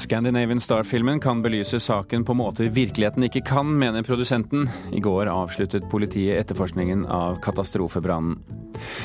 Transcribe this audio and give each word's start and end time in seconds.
Scandinavian 0.00 0.60
Star-filmen 0.60 1.20
kan 1.20 1.42
belyse 1.42 1.80
saken 1.80 2.24
på 2.24 2.32
måter 2.34 2.70
virkeligheten 2.72 3.26
ikke 3.26 3.42
kan, 3.44 3.68
mener 3.78 4.02
produsenten. 4.02 4.64
I 4.96 5.00
går 5.04 5.28
avsluttet 5.28 5.90
politiet 5.92 6.38
etterforskningen 6.40 7.02
av 7.04 7.36
katastrofebrannen. 7.44 8.38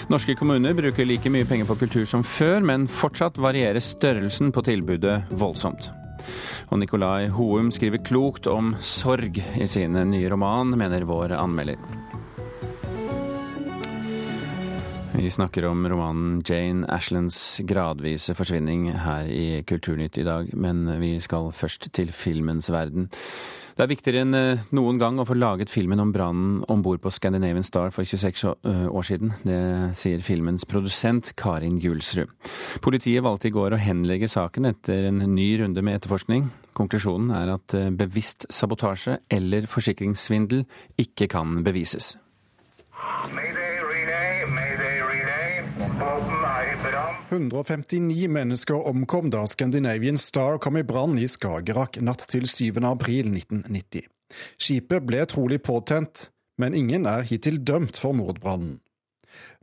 Norske 0.08 0.38
kommuner 0.40 0.78
bruker 0.78 1.08
like 1.08 1.28
mye 1.34 1.48
penger 1.50 1.68
på 1.68 1.76
kultur 1.84 2.08
som 2.08 2.24
før, 2.24 2.64
men 2.64 2.88
fortsatt 2.88 3.42
varierer 3.44 3.84
størrelsen 3.84 4.54
på 4.56 4.64
tilbudet 4.64 5.18
voldsomt. 5.36 5.90
Og 6.72 6.80
Nicolai 6.80 7.28
Houm 7.36 7.74
skriver 7.76 8.00
klokt 8.06 8.48
om 8.48 8.72
sorg 8.80 9.42
i 9.60 9.68
sin 9.68 10.00
nye 10.00 10.32
roman, 10.32 10.78
mener 10.80 11.04
vår 11.12 11.36
anmelder. 11.36 11.76
Vi 15.16 15.30
snakker 15.30 15.66
om 15.66 15.86
romanen 15.88 16.42
Jane 16.46 16.88
Ashlands 16.92 17.62
gradvise 17.64 18.34
forsvinning 18.36 18.90
her 19.00 19.30
i 19.32 19.62
Kulturnytt 19.68 20.18
i 20.20 20.26
dag, 20.28 20.50
men 20.54 20.84
vi 21.00 21.14
skal 21.24 21.54
først 21.56 21.88
til 21.96 22.12
filmens 22.12 22.68
verden. 22.74 23.08
Det 23.76 23.84
er 23.84 23.92
viktigere 23.92 24.24
enn 24.24 24.36
eh, 24.36 24.66
noen 24.76 25.00
gang 25.00 25.20
å 25.20 25.26
få 25.28 25.36
laget 25.36 25.72
filmen 25.72 26.00
om 26.04 26.12
brannen 26.16 26.62
om 26.72 26.84
bord 26.84 27.02
på 27.04 27.12
Scandinavian 27.12 27.64
Star 27.68 27.92
for 27.96 28.08
26 28.08 28.44
eh, 28.52 28.86
år 28.88 29.08
siden. 29.08 29.34
Det 29.44 29.60
sier 30.00 30.24
filmens 30.24 30.68
produsent 30.68 31.34
Karin 31.40 31.80
Julsrud. 31.84 32.32
Politiet 32.84 33.24
valgte 33.24 33.52
i 33.52 33.56
går 33.56 33.76
å 33.76 33.82
henlegge 33.82 34.32
saken 34.32 34.72
etter 34.72 35.10
en 35.12 35.20
ny 35.32 35.50
runde 35.60 35.84
med 35.84 36.00
etterforskning. 36.00 36.48
Konklusjonen 36.76 37.36
er 37.36 37.56
at 37.56 37.76
eh, 37.76 37.92
bevisst 37.92 38.48
sabotasje 38.52 39.20
eller 39.32 39.68
forsikringssvindel 39.72 40.64
ikke 41.08 41.32
kan 41.36 41.62
bevises. 41.68 42.16
Mayday. 43.32 43.65
159 47.30 48.28
mennesker 48.30 48.88
omkom 48.88 49.30
da 49.34 49.46
Scandinavian 49.48 50.18
Star 50.18 50.58
kom 50.58 50.78
i 50.78 50.84
brann 50.84 51.18
i 51.18 51.28
Skagerrak 51.28 52.00
natt 52.02 52.28
til 52.32 52.48
7. 52.50 52.82
april 52.86 53.32
1990. 53.34 54.08
Skipet 54.58 55.06
ble 55.08 55.26
trolig 55.30 55.62
påtent, 55.64 56.30
men 56.62 56.76
ingen 56.78 57.08
er 57.10 57.26
hittil 57.28 57.62
dømt 57.66 58.00
for 58.00 58.16
mordbrannen. 58.18 58.80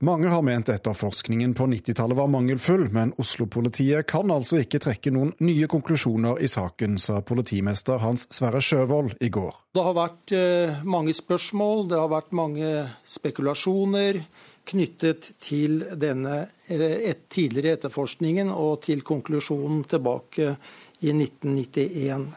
Mange 0.02 0.28
har 0.28 0.42
ment 0.42 0.68
etterforskningen 0.68 1.54
på 1.54 1.68
90-tallet 1.70 2.18
var 2.18 2.28
mangelfull, 2.28 2.88
men 2.92 3.12
Oslo-politiet 3.22 4.08
kan 4.10 4.32
altså 4.34 4.58
ikke 4.60 4.80
trekke 4.82 5.12
noen 5.14 5.30
nye 5.40 5.68
konklusjoner 5.70 6.42
i 6.42 6.50
saken, 6.50 6.98
sa 6.98 7.20
politimester 7.22 8.02
Hans 8.02 8.26
Sverre 8.34 8.60
Sjøvold 8.64 9.14
i 9.22 9.30
går. 9.32 9.54
Det 9.72 9.84
har 9.86 9.96
vært 9.96 10.34
eh, 10.36 10.82
mange 10.84 11.14
spørsmål, 11.16 11.86
det 11.92 12.00
har 12.02 12.10
vært 12.10 12.34
mange 12.34 12.72
spekulasjoner 13.06 14.24
knyttet 14.68 15.32
til 15.42 15.82
denne 15.98 16.46
eh, 16.66 17.10
et 17.10 17.26
tidligere 17.32 17.78
etterforskningen 17.78 18.52
og 18.54 18.82
til 18.86 19.02
konklusjonen 19.06 19.84
tilbake 19.90 20.54
i 21.02 21.10
1991. 21.10 22.28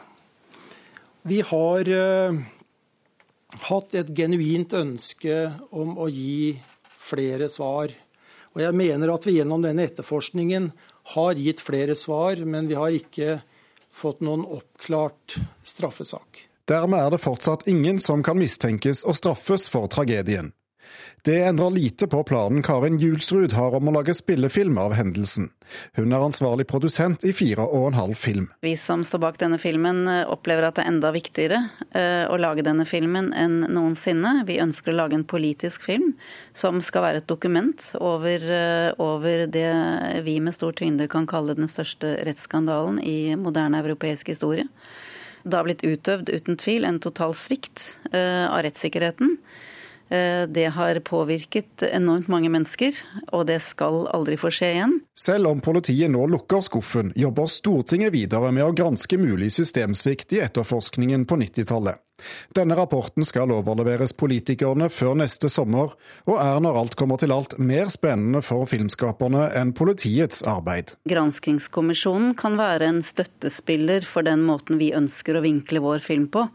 Vi 1.26 1.40
har 1.42 1.88
uh, 1.90 2.38
hatt 3.66 3.94
et 3.98 4.10
genuint 4.14 4.74
ønske 4.78 5.38
om 5.74 5.96
å 5.98 6.06
gi 6.10 6.54
flere 6.86 7.48
svar. 7.50 7.90
Og 8.54 8.62
jeg 8.62 8.78
mener 8.78 9.12
at 9.12 9.26
vi 9.26 9.36
gjennom 9.38 9.64
denne 9.64 9.86
etterforskningen 9.86 10.70
har 11.14 11.38
gitt 11.38 11.62
flere 11.62 11.94
svar, 11.98 12.38
men 12.46 12.70
vi 12.70 12.78
har 12.78 12.94
ikke 12.94 13.40
fått 13.94 14.22
noen 14.26 14.44
oppklart 14.46 15.38
straffesak. 15.66 16.46
Dermed 16.66 16.98
er 16.98 17.12
det 17.14 17.22
fortsatt 17.22 17.66
ingen 17.70 18.00
som 18.02 18.24
kan 18.26 18.38
mistenkes 18.38 19.04
og 19.06 19.18
straffes 19.18 19.68
for 19.70 19.86
tragedien. 19.92 20.50
Det 21.26 21.40
endrer 21.42 21.70
lite 21.70 22.06
på 22.06 22.20
planen 22.22 22.62
Karin 22.62 22.98
Julsrud 23.02 23.52
har 23.52 23.74
om 23.74 23.88
å 23.90 23.92
lage 23.96 24.14
spillefilm 24.14 24.76
av 24.78 24.92
hendelsen. 24.94 25.48
Hun 25.98 26.14
er 26.14 26.22
ansvarlig 26.22 26.68
produsent 26.70 27.24
i 27.26 27.32
fire 27.34 27.64
og 27.66 27.88
en 27.88 27.98
halv 27.98 28.14
film. 28.14 28.44
Vi 28.62 28.76
som 28.78 29.02
står 29.02 29.24
bak 29.24 29.40
denne 29.40 29.58
filmen 29.58 30.04
eh, 30.06 30.22
opplever 30.30 30.68
at 30.68 30.78
det 30.78 30.84
er 30.84 30.92
enda 30.92 31.10
viktigere 31.10 31.58
eh, 31.90 32.30
å 32.30 32.38
lage 32.38 32.62
denne 32.62 32.86
filmen 32.86 33.32
enn 33.34 33.58
noensinne. 33.66 34.44
Vi 34.46 34.60
ønsker 34.62 34.94
å 34.94 34.98
lage 35.00 35.18
en 35.18 35.26
politisk 35.26 35.82
film 35.88 36.14
som 36.54 36.78
skal 36.78 37.08
være 37.08 37.24
et 37.24 37.30
dokument 37.34 37.90
over, 37.98 38.46
eh, 38.60 38.94
over 39.02 39.48
det 39.50 39.68
vi 40.22 40.38
med 40.38 40.54
stor 40.54 40.78
tyngde 40.78 41.10
kan 41.10 41.26
kalle 41.26 41.58
den 41.58 41.66
største 41.66 42.20
rettsskandalen 42.28 43.02
i 43.02 43.34
moderne 43.34 43.82
europeisk 43.82 44.30
historie. 44.30 44.70
Det 45.42 45.58
har 45.58 45.66
blitt 45.66 45.82
utøvd 45.82 46.30
uten 46.30 46.54
tvil 46.54 46.86
en 46.86 47.02
total 47.02 47.34
svikt 47.34 47.96
av 48.14 48.62
rettssikkerheten. 48.66 49.40
Eh, 50.08 50.46
det 50.48 50.66
har 50.66 51.00
påvirket 51.00 51.82
enormt 51.82 52.28
mange 52.28 52.50
mennesker, 52.52 52.94
og 53.34 53.46
det 53.50 53.58
skal 53.64 54.04
aldri 54.14 54.38
få 54.38 54.52
skje 54.54 54.72
igjen. 54.76 54.96
Selv 55.18 55.50
om 55.50 55.62
politiet 55.64 56.12
nå 56.12 56.28
lukker 56.30 56.62
skuffen, 56.62 57.10
jobber 57.18 57.50
Stortinget 57.50 58.14
videre 58.14 58.52
med 58.54 58.68
å 58.68 58.74
granske 58.76 59.18
mulig 59.18 59.50
systemsvikt 59.56 60.36
i 60.36 60.42
etterforskningen 60.46 61.26
på 61.26 61.40
90-tallet. 61.42 62.02
Denne 62.56 62.76
rapporten 62.78 63.26
skal 63.28 63.50
overleveres 63.52 64.14
politikerne 64.16 64.88
før 64.92 65.18
neste 65.20 65.50
sommer, 65.52 65.92
og 66.24 66.38
er 66.40 66.62
når 66.64 66.78
alt 66.80 66.96
kommer 66.96 67.20
til 67.20 67.34
alt 67.34 67.58
mer 67.60 67.90
spennende 67.92 68.40
for 68.46 68.64
filmskaperne 68.70 69.50
enn 69.58 69.74
politiets 69.76 70.40
arbeid. 70.48 70.94
Granskingskommisjonen 71.10 72.32
kan 72.38 72.56
være 72.56 72.88
en 72.88 73.02
støttespiller 73.04 74.06
for 74.08 74.24
den 74.24 74.46
måten 74.48 74.80
vi 74.80 74.94
ønsker 74.96 75.36
å 75.36 75.44
vinkle 75.44 75.84
vår 75.84 76.00
film 76.06 76.30
på. 76.32 76.46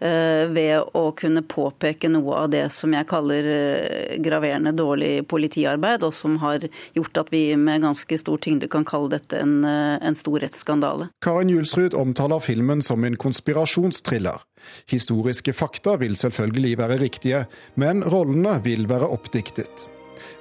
Eh, 0.00 0.46
ved 0.46 0.92
å 0.94 1.10
kunne 1.18 1.42
påpeke 1.42 2.06
noe 2.12 2.44
av 2.44 2.50
det 2.52 2.62
som 2.70 2.92
jeg 2.94 3.06
kaller 3.10 3.48
eh, 3.50 4.18
graverende 4.22 4.70
dårlig 4.76 5.24
politiarbeid, 5.26 6.04
og 6.06 6.14
som 6.14 6.36
har 6.38 6.68
gjort 6.94 7.18
at 7.24 7.32
vi 7.34 7.42
med 7.58 7.82
ganske 7.82 8.18
stor 8.20 8.38
tyngde 8.38 8.70
kan 8.70 8.86
kalle 8.86 9.16
dette 9.16 9.40
en, 9.42 9.56
eh, 9.66 9.96
en 9.98 10.18
stor 10.18 10.38
rettsskandale. 10.44 11.08
Karin 11.24 11.50
Julsrud 11.50 11.98
omtaler 11.98 12.44
filmen 12.44 12.82
som 12.82 13.02
en 13.04 13.18
konspirasjonstriller. 13.18 14.46
Historiske 14.86 15.54
fakta 15.54 15.96
vil 15.98 16.14
selvfølgelig 16.20 16.78
være 16.78 17.00
riktige, 17.02 17.46
men 17.74 18.04
rollene 18.06 18.60
vil 18.62 18.86
være 18.86 19.10
oppdiktet. 19.10 19.88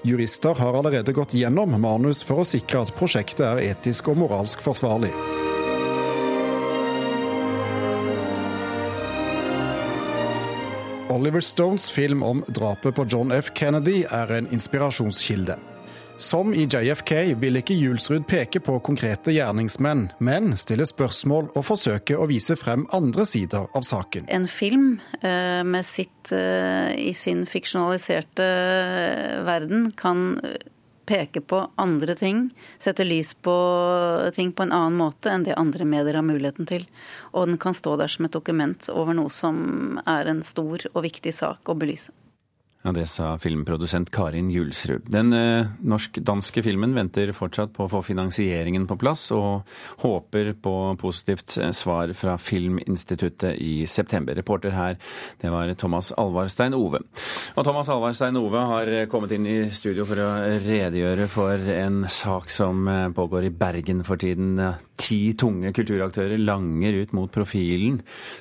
Jurister 0.06 0.54
har 0.62 0.78
allerede 0.78 1.14
gått 1.18 1.34
gjennom 1.38 1.74
manus 1.82 2.22
for 2.26 2.44
å 2.44 2.48
sikre 2.48 2.86
at 2.86 2.94
prosjektet 2.98 3.46
er 3.50 3.66
etisk 3.72 4.14
og 4.14 4.22
moralsk 4.22 4.62
forsvarlig. 4.66 5.14
Oliver 11.18 11.42
Stones 11.42 11.92
film 11.92 12.24
om 12.24 12.44
drapet 12.48 12.96
på 12.96 13.06
John 13.10 13.32
F. 13.32 13.50
Kennedy 13.58 14.04
er 14.12 14.30
en 14.36 14.48
inspirasjonskilde. 14.54 15.56
Som 16.22 16.52
i 16.54 16.68
JFK 16.70 17.12
vil 17.42 17.58
ikke 17.58 17.74
Julsrud 17.74 18.28
peke 18.30 18.62
på 18.62 18.76
konkrete 18.86 19.34
gjerningsmenn, 19.34 20.12
men 20.22 20.54
stille 20.62 20.86
spørsmål 20.86 21.50
og 21.58 21.66
forsøke 21.66 22.20
å 22.22 22.28
vise 22.30 22.54
frem 22.58 22.86
andre 22.94 23.26
sider 23.26 23.66
av 23.74 23.88
saken. 23.88 24.30
En 24.30 24.46
film 24.46 25.00
eh, 25.24 25.66
med 25.66 25.90
sitt, 25.90 26.30
eh, 26.30 26.94
i 27.10 27.16
sin 27.18 27.48
fiksjonaliserte 27.50 28.50
verden 29.50 29.90
kan 29.98 30.36
peke 31.08 31.42
på 31.42 31.64
andre 31.80 32.16
ting, 32.20 32.50
sette 32.84 33.06
lys 33.08 33.34
på 33.34 33.56
ting 34.36 34.52
på 34.52 34.68
en 34.68 34.76
annen 34.76 35.00
måte 35.00 35.32
enn 35.32 35.48
det 35.48 35.58
andre 35.58 35.88
medier 35.88 36.20
har 36.20 36.28
muligheten 36.28 36.70
til. 36.70 36.86
Og 37.34 37.48
den 37.50 37.60
kan 37.62 37.78
stå 37.78 37.96
der 38.00 38.12
som 38.12 38.28
et 38.28 38.36
dokument 38.36 38.92
over 38.94 39.18
noe 39.18 39.32
som 39.34 40.00
er 40.06 40.30
en 40.30 40.44
stor 40.46 40.84
og 40.94 41.04
viktig 41.08 41.34
sak 41.36 41.72
å 41.72 41.78
belyse. 41.80 42.14
Ja, 42.88 42.94
Det 42.94 43.06
sa 43.12 43.34
filmprodusent 43.38 44.12
Karin 44.16 44.48
Julsrud. 44.50 45.10
Den 45.12 45.34
eh, 45.36 45.68
norsk-danske 45.84 46.62
filmen 46.64 46.94
venter 46.96 47.34
fortsatt 47.36 47.74
på 47.76 47.84
å 47.84 47.90
få 47.92 48.00
finansieringen 48.00 48.86
på 48.88 48.96
plass, 48.96 49.26
og 49.36 49.68
håper 50.06 50.54
på 50.64 50.76
positivt 51.02 51.58
eh, 51.60 51.74
svar 51.76 52.14
fra 52.16 52.38
Filminstituttet 52.40 53.60
i 53.60 53.84
september. 53.92 54.40
Reporter 54.40 54.72
her, 54.72 54.96
det 55.44 55.52
var 55.52 55.74
Thomas 55.76 56.14
Alvarstein 56.16 56.78
Ove. 56.80 57.04
Og 57.58 57.68
Thomas 57.68 57.92
Alvarstein 57.92 58.40
Ove 58.40 58.64
har 58.72 58.96
eh, 59.02 59.08
kommet 59.12 59.36
inn 59.36 59.52
i 59.52 59.60
studio 59.68 60.08
for 60.08 60.24
å 60.24 60.32
redegjøre 60.64 61.28
for 61.28 61.72
en 61.76 62.06
sak 62.08 62.48
som 62.48 62.88
eh, 62.88 63.10
pågår 63.12 63.50
i 63.50 63.56
Bergen 63.66 64.08
for 64.08 64.16
tiden. 64.16 64.56
Ti 64.98 65.34
tunge 65.38 65.72
kulturaktører 65.78 66.40
langer 66.42 67.04
ut 67.04 67.14
mot 67.14 67.32
profilen 67.32 68.00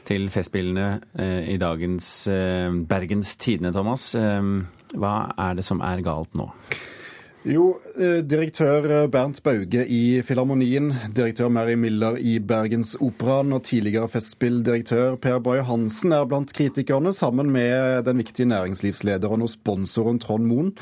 til 0.09 0.31
Festspillene 0.33 0.89
eh, 1.21 1.53
i 1.53 1.59
dagens 1.61 2.09
eh, 2.33 2.73
Bergens 2.89 3.37
Tidende, 3.37 3.75
Thomas. 3.77 4.15
Ehm, 4.17 4.63
hva 4.97 5.17
er 5.37 5.59
det 5.59 5.67
som 5.67 5.83
er 5.85 6.01
galt 6.07 6.33
nå? 6.39 6.49
Jo, 7.47 7.77
eh, 7.95 8.25
direktør 8.27 9.07
Bernt 9.13 9.43
Bauge 9.45 9.85
i 9.87 10.23
Filharmonien, 10.27 10.89
direktør 11.15 11.53
Mary 11.53 11.77
Miller 11.79 12.17
i 12.19 12.39
Bergensoperaen 12.41 13.53
og 13.53 13.63
tidligere 13.69 14.09
Festspilldirektør 14.11 15.21
Per 15.23 15.39
Boje 15.45 15.63
Hansen 15.69 16.17
er 16.17 16.25
blant 16.27 16.57
kritikerne, 16.57 17.13
sammen 17.15 17.53
med 17.55 18.03
den 18.09 18.19
viktige 18.25 18.49
næringslivslederen 18.51 19.45
og 19.45 19.53
sponsoren 19.53 20.19
Trond 20.19 20.49
Moen. 20.49 20.75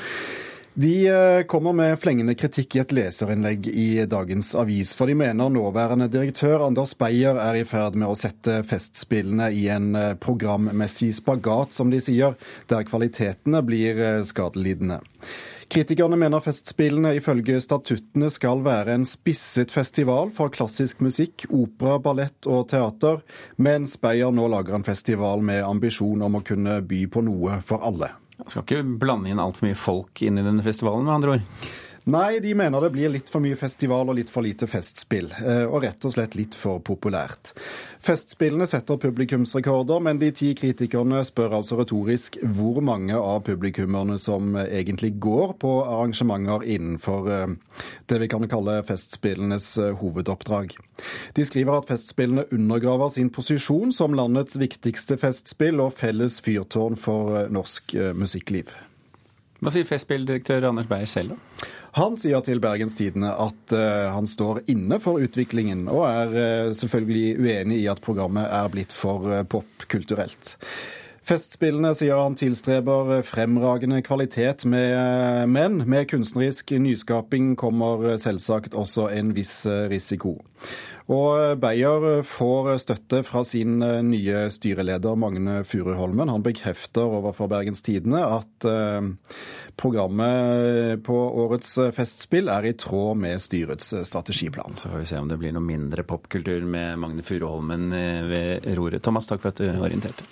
De 0.77 1.07
eh, 1.07 1.45
kommer 1.45 1.73
med 1.73 1.99
flengende 1.99 2.33
kritikk 2.35 2.75
i 2.75 2.79
et 2.81 2.91
leserinnlegg 2.91 3.67
i 3.71 4.03
dagens 4.11 4.49
avis, 4.59 4.89
for 4.91 5.07
de 5.07 5.13
mener 5.15 5.47
nåværende 5.47 6.09
direktør 6.11 6.65
Anders 6.65 6.91
Beyer 6.99 7.39
er 7.39 7.55
i 7.55 7.63
ferd 7.63 7.95
med 7.95 8.11
å 8.11 8.17
sette 8.19 8.57
Festspillene 8.67 9.47
i 9.55 9.69
en 9.71 9.95
eh, 9.95 10.17
programmessig 10.19 11.13
spagat, 11.15 11.71
som 11.71 11.93
de 11.93 12.01
sier, 12.03 12.35
der 12.67 12.83
kvalitetene 12.89 13.61
blir 13.63 14.01
eh, 14.03 14.19
skadelidende. 14.27 14.99
Kritikerne 15.71 16.19
mener 16.19 16.43
Festspillene 16.43 17.15
ifølge 17.21 17.63
statuttene 17.63 18.27
skal 18.35 18.59
være 18.67 18.99
en 18.99 19.07
spisset 19.07 19.71
festival 19.71 20.35
for 20.35 20.51
klassisk 20.51 20.99
musikk, 21.07 21.47
opera, 21.55 22.01
ballett 22.03 22.51
og 22.51 22.67
teater, 22.75 23.23
mens 23.55 23.95
Beyer 24.03 24.35
nå 24.35 24.51
lager 24.51 24.75
en 24.75 24.83
festival 24.91 25.39
med 25.39 25.63
ambisjon 25.63 26.27
om 26.27 26.35
å 26.35 26.45
kunne 26.51 26.81
by 26.83 27.05
på 27.15 27.23
noe 27.31 27.63
for 27.63 27.79
alle. 27.79 28.11
Jeg 28.43 28.51
skal 28.51 28.65
ikke 28.65 28.99
blande 28.99 29.31
inn 29.31 29.41
altfor 29.41 29.67
mye 29.67 29.77
folk 29.79 30.21
inn 30.25 30.39
i 30.41 30.45
denne 30.45 30.63
festivalen, 30.65 31.07
med 31.07 31.15
andre 31.15 31.35
ord? 31.37 31.69
Nei, 32.05 32.37
de 32.39 32.51
mener 32.53 32.83
det 32.85 32.91
blir 32.93 33.09
litt 33.09 33.29
for 33.33 33.41
mye 33.41 33.57
festival 33.57 34.11
og 34.11 34.19
litt 34.19 34.29
for 34.29 34.45
lite 34.45 34.67
festspill. 34.69 35.31
Eh, 35.41 35.63
og 35.65 35.81
rett 35.81 36.05
og 36.05 36.13
slett 36.13 36.35
litt 36.37 36.53
for 36.53 36.77
populært. 36.85 37.55
Festspillene 38.05 38.67
setter 38.69 38.99
publikumsrekorder, 39.01 40.03
men 40.05 40.19
de 40.21 40.29
ti 40.29 40.51
kritikerne 40.53 41.23
spør 41.25 41.55
altså 41.57 41.79
retorisk 41.79 42.37
hvor 42.45 42.77
mange 42.85 43.17
av 43.17 43.41
publikummerne 43.47 44.19
som 44.21 44.53
egentlig 44.53 45.15
går 45.17 45.55
på 45.63 45.71
arrangementer 45.81 46.67
innenfor 46.75 47.31
eh, 47.33 47.55
det 48.05 48.21
vi 48.21 48.29
kan 48.29 48.45
kalle 48.53 48.83
Festspillenes 48.85 49.71
eh, 49.81 49.95
hovedoppdrag. 49.97 50.75
De 51.33 51.45
skriver 51.49 51.79
at 51.79 51.89
Festspillene 51.89 52.45
undergraver 52.53 53.09
sin 53.15 53.33
posisjon 53.33 53.89
som 53.97 54.13
landets 54.13 54.61
viktigste 54.61 55.17
festspill 55.17 55.81
og 55.81 55.97
felles 55.97 56.37
fyrtårn 56.45 57.01
for 57.01 57.49
norsk 57.49 57.97
musikkliv. 58.13 58.69
Hva 59.63 59.73
sier 59.73 59.87
Festspilldirektør 59.89 60.69
Anders 60.69 60.85
Beyer 60.85 61.09
selv, 61.09 61.33
da? 61.33 61.73
Han 61.95 62.17
sier 62.19 62.41
til 62.43 62.59
Bergens 62.59 62.97
Tidende 62.97 63.29
at 63.39 63.71
uh, 63.71 64.11
han 64.11 64.27
står 64.27 64.65
inne 64.71 64.97
for 64.99 65.21
utviklingen, 65.23 65.85
og 65.87 66.03
er 66.09 66.33
uh, 66.35 66.73
selvfølgelig 66.75 67.37
uenig 67.39 67.77
i 67.85 67.87
at 67.87 68.01
programmet 68.03 68.49
er 68.51 68.67
blitt 68.73 68.91
for 68.91 69.23
uh, 69.31 69.45
popkulturelt. 69.47 70.57
Festspillene 71.25 71.93
sier 71.97 72.19
han 72.19 72.35
tilstreber 72.37 73.23
fremragende 73.25 74.01
kvalitet, 74.05 74.67
med, 74.69 75.47
men 75.49 75.79
med 75.89 76.09
kunstnerisk 76.11 76.75
nyskaping 76.83 77.55
kommer 77.57 78.19
selvsagt 78.21 78.75
også 78.77 79.07
en 79.15 79.31
viss 79.33 79.63
risiko. 79.89 80.35
Og 81.13 81.59
Beyer 81.61 82.23
får 82.25 82.71
støtte 82.81 83.19
fra 83.27 83.43
sin 83.45 83.77
eh, 83.85 83.99
nye 84.05 84.47
styreleder 84.49 85.17
Magne 85.21 85.59
Furuholmen. 85.67 86.31
Han 86.33 86.45
bekrefter 86.45 87.05
overfor 87.05 87.49
Bergens 87.51 87.85
Tidende 87.85 88.23
at 88.25 88.65
eh, 88.69 89.11
programmet 89.77 91.03
på 91.05 91.19
årets 91.45 91.75
festspill 91.93 92.49
er 92.49 92.71
i 92.71 92.73
tråd 92.73 93.21
med 93.21 93.43
styrets 93.43 93.93
strategiplan. 94.09 94.73
Så 94.73 94.89
får 94.89 95.03
vi 95.03 95.11
se 95.13 95.21
om 95.21 95.29
det 95.29 95.37
blir 95.41 95.53
noe 95.53 95.65
mindre 95.65 96.07
popkultur 96.07 96.65
med 96.65 96.97
Magne 97.03 97.25
Furuholmen 97.25 97.91
eh, 97.93 98.25
ved 98.31 98.73
roret. 98.79 99.05
Thomas, 99.05 99.29
takk 99.29 99.45
for 99.45 99.53
at 99.53 99.61
du 99.61 99.69
orienterte. 99.77 100.25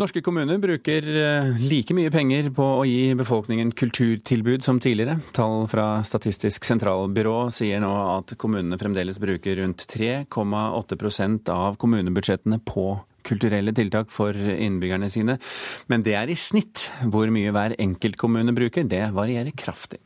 Norske 0.00 0.22
kommuner 0.24 0.56
bruker 0.56 1.04
eh, 1.04 1.48
like 1.60 1.92
mye 1.92 2.08
penger 2.12 2.46
på 2.56 2.64
å 2.78 2.84
gi 2.88 3.12
befolkningen 3.18 3.74
kulturtilbud 3.76 4.64
som 4.64 4.78
tidligere. 4.80 5.18
Tall 5.36 5.66
fra 5.68 6.00
Statistisk 6.08 6.64
sentralbyrå 6.64 7.50
sier 7.52 7.82
nå 7.84 7.90
at 8.16 8.32
kommunene 8.40 8.78
fremdeles 8.80 9.20
bruker 9.20 9.60
rundt 9.60 9.84
3,8% 9.92 11.52
av 11.52 11.76
kommunebudsjettene 11.82 12.62
på 12.64 12.86
kulturelle 13.28 13.74
tiltak 13.76 14.08
for 14.14 14.32
innbyggerne 14.32 15.10
sine. 15.12 15.36
Men 15.92 16.06
det 16.06 16.16
er 16.16 16.32
i 16.32 16.38
snitt. 16.38 16.88
Hvor 17.12 17.28
mye 17.34 17.52
hver 17.52 17.76
enkelt 17.76 18.16
kommune 18.20 18.56
bruker, 18.56 18.88
det 18.88 19.04
varierer 19.12 19.52
kraftig. 19.52 20.00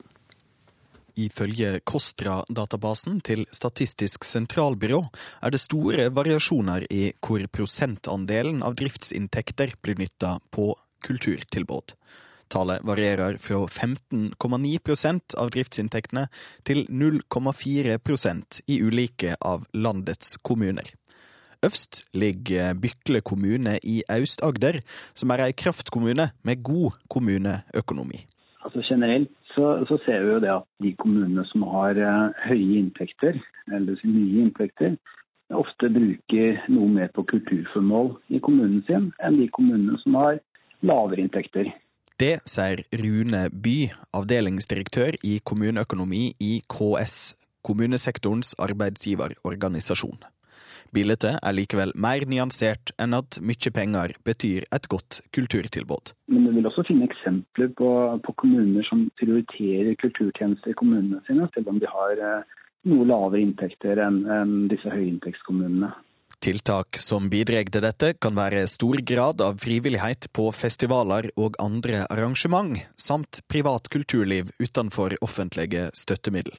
Ifølge 1.15 1.79
KOSTRA-databasen 1.87 3.21
til 3.23 3.45
Statistisk 3.55 4.25
sentralbyrå 4.27 5.01
er 5.47 5.55
det 5.55 5.61
store 5.63 6.09
variasjoner 6.15 6.89
i 6.91 7.13
hvor 7.23 7.45
prosentandelen 7.55 8.65
av 8.67 8.75
driftsinntekter 8.81 9.77
blir 9.83 10.01
nytta 10.01 10.39
på 10.51 10.73
kulturtilbud. 11.07 11.95
Tallet 12.51 12.83
varierer 12.87 13.39
fra 13.39 13.63
15,9% 13.67 15.39
av 15.39 15.55
driftsinntektene 15.55 16.27
til 16.67 16.85
0,4% 16.91 18.61
i 18.67 18.81
ulike 18.83 19.39
av 19.41 19.65
landets 19.73 20.37
kommuner. 20.43 20.91
Øvst 21.65 22.05
ligger 22.13 22.75
Bykle 22.77 23.23
kommune 23.25 23.79
i 23.83 24.03
Aust-Agder, 24.11 24.83
som 25.15 25.31
er 25.33 25.47
ei 25.47 25.55
kraftkommune 25.57 26.29
med 26.45 26.63
god 26.63 26.99
kommuneøkonomi. 27.09 28.27
Altså 28.65 28.83
Generelt 28.85 29.31
så, 29.55 29.85
så, 29.89 29.99
ser 30.05 30.25
vi 30.25 30.33
jo 30.35 30.41
det 30.43 30.53
at 30.53 30.67
de 30.83 30.95
kommunene 31.01 31.45
som 31.51 31.65
har 31.73 31.99
uh, 31.99 32.35
høye 32.47 32.81
inntekter, 32.81 33.39
eller 33.73 34.01
mye 34.07 34.45
inntekter, 34.45 34.97
ofte 35.55 35.91
bruker 35.93 36.61
noe 36.73 36.91
mer 36.91 37.11
på 37.15 37.25
kulturformål 37.31 38.15
i 38.35 38.41
kommunen 38.43 38.83
sin 38.89 39.11
enn 39.23 39.39
de 39.39 39.49
kommunene 39.55 39.99
som 40.03 40.17
har 40.19 40.41
lavere 40.85 41.25
inntekter. 41.25 41.71
Det 42.21 42.37
sier 42.47 42.85
Rune 43.01 43.49
By, 43.51 43.89
avdelingsdirektør 44.15 45.19
i 45.27 45.41
kommuneøkonomi 45.43 46.29
i 46.41 46.53
KS, 46.71 47.35
kommunesektorens 47.67 48.55
arbeidsgiverorganisasjon. 48.63 50.23
Bildet 50.95 51.25
er 51.27 51.57
likevel 51.57 51.91
mer 51.99 52.23
nyansert 52.31 52.93
enn 53.03 53.17
at 53.19 53.41
mye 53.43 53.73
penger 53.75 54.15
betyr 54.27 54.67
et 54.71 54.87
godt 54.93 55.25
kulturtilbud. 55.35 56.13
Men 56.31 56.44
også 56.75 56.89
finne 56.91 57.07
eksempler 57.07 57.71
på, 57.79 57.91
på 58.25 58.35
kommuner 58.43 58.87
som 58.89 59.07
prioriterer 59.21 59.95
kulturtjenester 60.01 60.75
i 60.75 60.79
kommunene 60.79 61.23
sine, 61.29 61.47
selv 61.55 61.71
om 61.71 61.79
de 61.83 61.91
har 61.91 62.19
eh, 62.19 62.57
noe 62.91 63.07
lavere 63.09 63.45
inntekter 63.45 64.01
enn, 64.03 64.25
en 64.27 64.57
disse 64.73 64.91
høyinntektskommunene. 64.91 65.93
Tiltak 66.45 66.99
som 67.01 67.31
bidrar 67.33 67.71
til 67.73 67.85
dette, 67.85 68.11
kan 68.21 68.35
være 68.37 68.67
stor 68.69 69.01
grad 69.07 69.41
av 69.45 69.63
frivillighet 69.63 70.29
på 70.37 70.51
festivaler 70.53 71.31
og 71.41 71.57
andre 71.63 72.03
arrangement, 72.11 72.83
samt 73.01 73.41
privat 73.49 73.89
kulturliv 73.93 74.51
utenfor 74.61 75.17
offentlige 75.25 75.89
støttemiddel. 75.97 76.59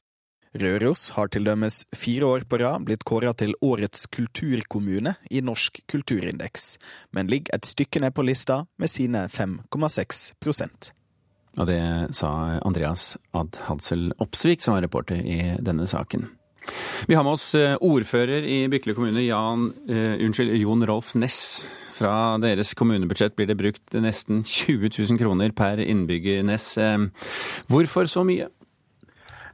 Røros 0.60 1.10
har 1.16 1.28
til 1.32 1.46
dømes 1.46 1.82
fire 1.96 2.26
år 2.26 2.44
på 2.48 2.58
rad 2.62 2.86
blitt 2.88 3.04
kåra 3.06 3.32
til 3.36 3.54
årets 3.64 4.06
kulturkommune 4.12 5.16
i 5.30 5.42
Norsk 5.44 5.82
kulturindeks, 5.90 6.76
men 7.12 7.30
ligger 7.30 7.56
et 7.56 7.68
stykke 7.68 8.00
ned 8.02 8.14
på 8.16 8.24
lista 8.26 8.62
med 8.80 8.90
sine 8.90 9.26
5,6 9.28 10.90
Og 11.58 11.66
det 11.66 11.82
sa 12.16 12.30
Andreas 12.64 13.16
Ad 13.32 13.60
Hadsel 13.68 14.12
Opsvik, 14.18 14.62
som 14.62 14.74
var 14.74 14.82
reporter 14.82 15.20
i 15.20 15.56
denne 15.60 15.86
saken. 15.86 16.28
Vi 17.06 17.14
har 17.14 17.22
med 17.22 17.36
oss 17.36 17.54
eh, 17.54 17.76
ordfører 17.80 18.42
i 18.42 18.64
Bykle 18.70 18.94
kommune, 18.96 19.22
Jan, 19.22 19.68
uh, 19.90 20.14
unnskyld, 20.24 20.56
Jon 20.58 20.82
Rolf 20.88 21.14
Ness. 21.14 21.66
Fra 21.94 22.36
deres 22.42 22.74
kommunebudsjett 22.76 23.36
blir 23.36 23.46
det 23.46 23.58
brukt 23.60 23.94
nesten 23.94 24.42
20 24.42 24.90
000 24.90 25.20
kroner 25.20 25.54
per 25.56 25.78
innbygger, 25.84 26.42
Ness. 26.42 26.74
Uh, 26.78 27.06
hvorfor 27.70 28.10
så 28.10 28.24
mye? 28.26 28.48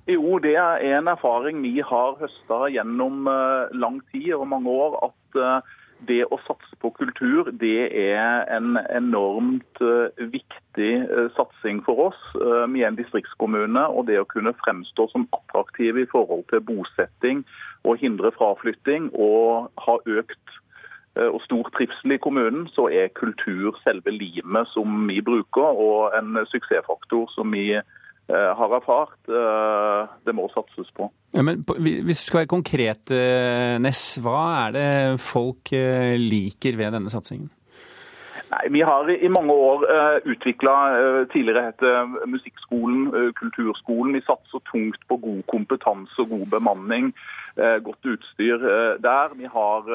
Jo, 0.07 0.39
det 0.43 0.57
er 0.59 0.83
en 0.99 1.07
erfaring 1.07 1.61
vi 1.63 1.77
har 1.79 2.17
høsta 2.19 2.67
gjennom 2.75 3.29
eh, 3.31 3.71
lang 3.79 4.01
tid 4.11 4.33
og 4.35 4.49
mange 4.51 4.71
år. 4.71 4.97
At 5.07 5.39
eh, 5.39 5.77
det 6.09 6.25
å 6.27 6.41
satse 6.43 6.75
på 6.83 6.91
kultur, 6.97 7.53
det 7.61 7.87
er 8.01 8.43
en 8.51 8.81
enormt 8.91 9.79
eh, 9.79 10.25
viktig 10.35 10.91
satsing 11.37 11.85
for 11.87 12.09
oss. 12.09 12.19
Vi 12.35 12.83
er 12.83 12.89
en 12.89 12.99
distriktskommune, 12.99 13.85
og 13.95 14.09
det 14.11 14.19
å 14.19 14.27
kunne 14.27 14.57
fremstå 14.65 15.07
som 15.13 15.29
attraktiv 15.39 16.03
i 16.03 16.09
forhold 16.11 16.49
til 16.51 16.65
bosetting 16.67 17.47
og 17.87 18.03
hindre 18.03 18.35
fraflytting 18.35 19.13
og 19.15 19.71
ha 19.87 19.99
økt 20.19 20.59
og 21.13 21.43
stor 21.45 21.69
trivsel 21.77 22.15
i 22.15 22.23
kommunen, 22.25 22.65
så 22.73 22.87
er 22.89 23.11
kultur 23.13 23.77
selve 23.85 24.15
limet 24.17 24.71
som 24.73 25.03
vi 25.11 25.19
bruker, 25.21 25.77
og 25.77 26.15
en 26.17 26.39
suksessfaktor 26.49 27.29
som 27.35 27.53
vi 27.53 27.67
bruker 27.77 27.99
har 28.31 28.77
erfart. 28.77 29.19
Eh, 29.29 30.13
det 30.25 30.35
må 30.35 30.49
satses 30.53 30.91
på. 30.97 31.11
Ja, 31.35 31.43
men 31.43 31.65
Hvis 31.65 32.21
du 32.21 32.25
skal 32.25 32.43
være 32.43 32.55
konkret, 32.55 33.11
eh, 33.11 33.79
Ness, 33.81 34.19
hva 34.23 34.69
er 34.69 34.73
det 34.73 35.21
folk 35.21 35.73
liker 35.73 36.77
ved 36.77 36.93
denne 36.93 37.11
satsingen? 37.11 37.51
Nei, 38.53 38.69
Vi 38.71 38.81
har 38.81 39.09
i 39.09 39.29
mange 39.33 39.53
år 39.53 39.85
uh, 39.89 40.19
utvikla 40.29 40.75
tidligere 41.33 41.71
het 41.71 41.81
Musikkskolen, 42.29 43.33
Kulturskolen. 43.33 44.13
Vi 44.13 44.21
satser 44.21 44.61
tungt 44.69 45.01
på 45.09 45.17
god 45.17 45.43
kompetanse 45.49 46.21
og 46.21 46.29
god 46.29 46.47
bemanning. 46.51 47.15
godt 47.57 48.05
utstyr 48.05 48.59
der. 49.01 49.35
Vi 49.37 49.45
har 49.45 49.89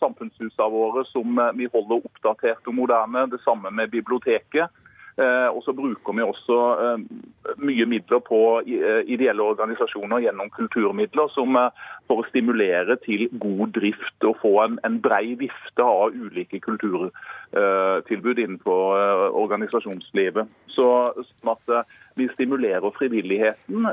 samfunnshusene 0.00 0.70
våre 0.72 1.04
som 1.04 1.40
vi 1.56 1.68
holder 1.72 2.00
oppdatert 2.04 2.66
og 2.66 2.74
moderne. 2.74 3.30
Det 3.30 3.40
samme 3.44 3.70
med 3.70 3.88
biblioteket. 3.88 4.68
Eh, 5.20 5.48
og 5.52 5.60
så 5.64 5.74
bruker 5.76 6.14
vi 6.16 6.24
også 6.24 6.58
eh, 6.80 7.02
mye 7.60 7.84
midler 7.84 8.22
på 8.24 8.38
eh, 8.64 9.02
ideelle 9.12 9.44
organisasjoner 9.44 10.22
gjennom 10.24 10.48
kulturmidler 10.54 11.28
som 11.34 11.58
for 12.08 12.22
å 12.22 12.28
stimulere 12.30 12.96
til 13.04 13.26
god 13.42 13.74
drift 13.76 14.24
og 14.24 14.38
få 14.40 14.54
en, 14.64 14.78
en 14.88 14.96
brei 15.04 15.34
vifte 15.40 15.84
av 15.84 16.16
ulike 16.16 16.62
kulturtilbud 16.64 18.40
innenfor 18.40 19.36
organisasjonslivet. 19.36 20.48
Så, 20.72 20.88
sånn 21.28 21.52
at 21.52 21.92
vi 22.16 22.26
stimulerer 22.32 22.94
frivilligheten. 22.96 23.86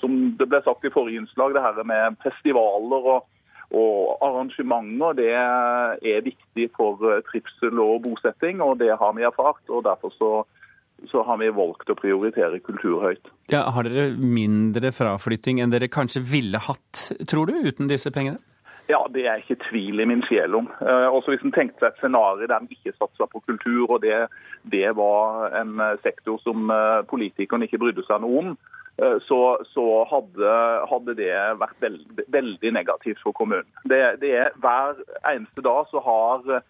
Som 0.00 0.18
det 0.38 0.48
ble 0.50 0.62
sagt 0.64 0.86
i 0.86 0.92
forrige 0.94 1.22
innslag, 1.22 1.54
det 1.54 1.64
her 1.64 1.82
med 1.86 2.18
festivaler 2.24 3.10
og 3.16 3.26
og 3.74 4.22
arrangementer 4.22 5.16
det 5.18 5.32
er 5.34 6.24
viktig 6.24 6.68
for 6.76 7.00
trivsel 7.30 7.80
og 7.82 8.04
bosetting, 8.04 8.62
og 8.62 8.78
det 8.82 8.92
har 8.94 9.16
vi 9.16 9.26
erfart. 9.26 9.62
og 9.68 9.84
Derfor 9.88 10.14
så, 10.14 10.30
så 11.10 11.24
har 11.26 11.40
vi 11.42 11.50
valgt 11.54 11.90
å 11.90 11.98
prioritere 11.98 12.62
kultur 12.62 13.02
høyt. 13.02 13.32
Ja, 13.50 13.64
har 13.74 13.88
dere 13.88 14.12
mindre 14.14 14.92
fraflytting 14.94 15.60
enn 15.62 15.74
dere 15.74 15.90
kanskje 15.90 16.22
ville 16.22 16.62
hatt, 16.62 17.08
tror 17.26 17.50
du, 17.50 17.58
uten 17.66 17.90
disse 17.90 18.12
pengene? 18.14 18.38
Ja, 18.88 19.00
det 19.14 19.26
er 19.26 19.40
ikke 19.40 19.58
tvil 19.66 20.00
i 20.00 20.06
min 20.06 20.22
sjel 20.28 20.54
om. 20.54 20.68
Eh, 20.80 21.08
også 21.10 21.34
Hvis 21.34 21.42
en 21.44 21.54
tenkte 21.54 21.82
seg 21.82 21.94
et 21.94 22.02
scenario 22.02 22.46
der 22.46 22.60
en 22.60 22.70
ikke 22.70 22.94
satsa 22.94 23.26
på 23.32 23.42
kultur, 23.48 23.90
og 23.90 24.02
det, 24.02 24.28
det, 24.62 24.86
var 24.96 25.50
en 25.60 25.80
sektor 26.04 26.38
som 26.44 26.70
eh, 26.70 27.02
politikerne 27.10 27.66
ikke 27.66 27.80
brydde 27.82 28.06
seg 28.06 28.22
noe 28.22 28.38
om, 28.42 28.52
eh, 29.02 29.18
så, 29.26 29.40
så 29.72 29.86
hadde, 30.12 30.54
hadde, 30.92 31.16
det 31.18 31.32
vært 31.58 31.82
veldig, 31.82 32.28
veldig, 32.38 32.72
negativt 32.78 33.22
for 33.24 33.34
kommunen. 33.34 33.66
Det, 33.90 34.00
det 34.22 34.32
er 34.44 34.54
Hver 34.62 35.02
eneste 35.34 35.66
dag 35.66 35.90
så 35.90 36.02
har 36.06 36.62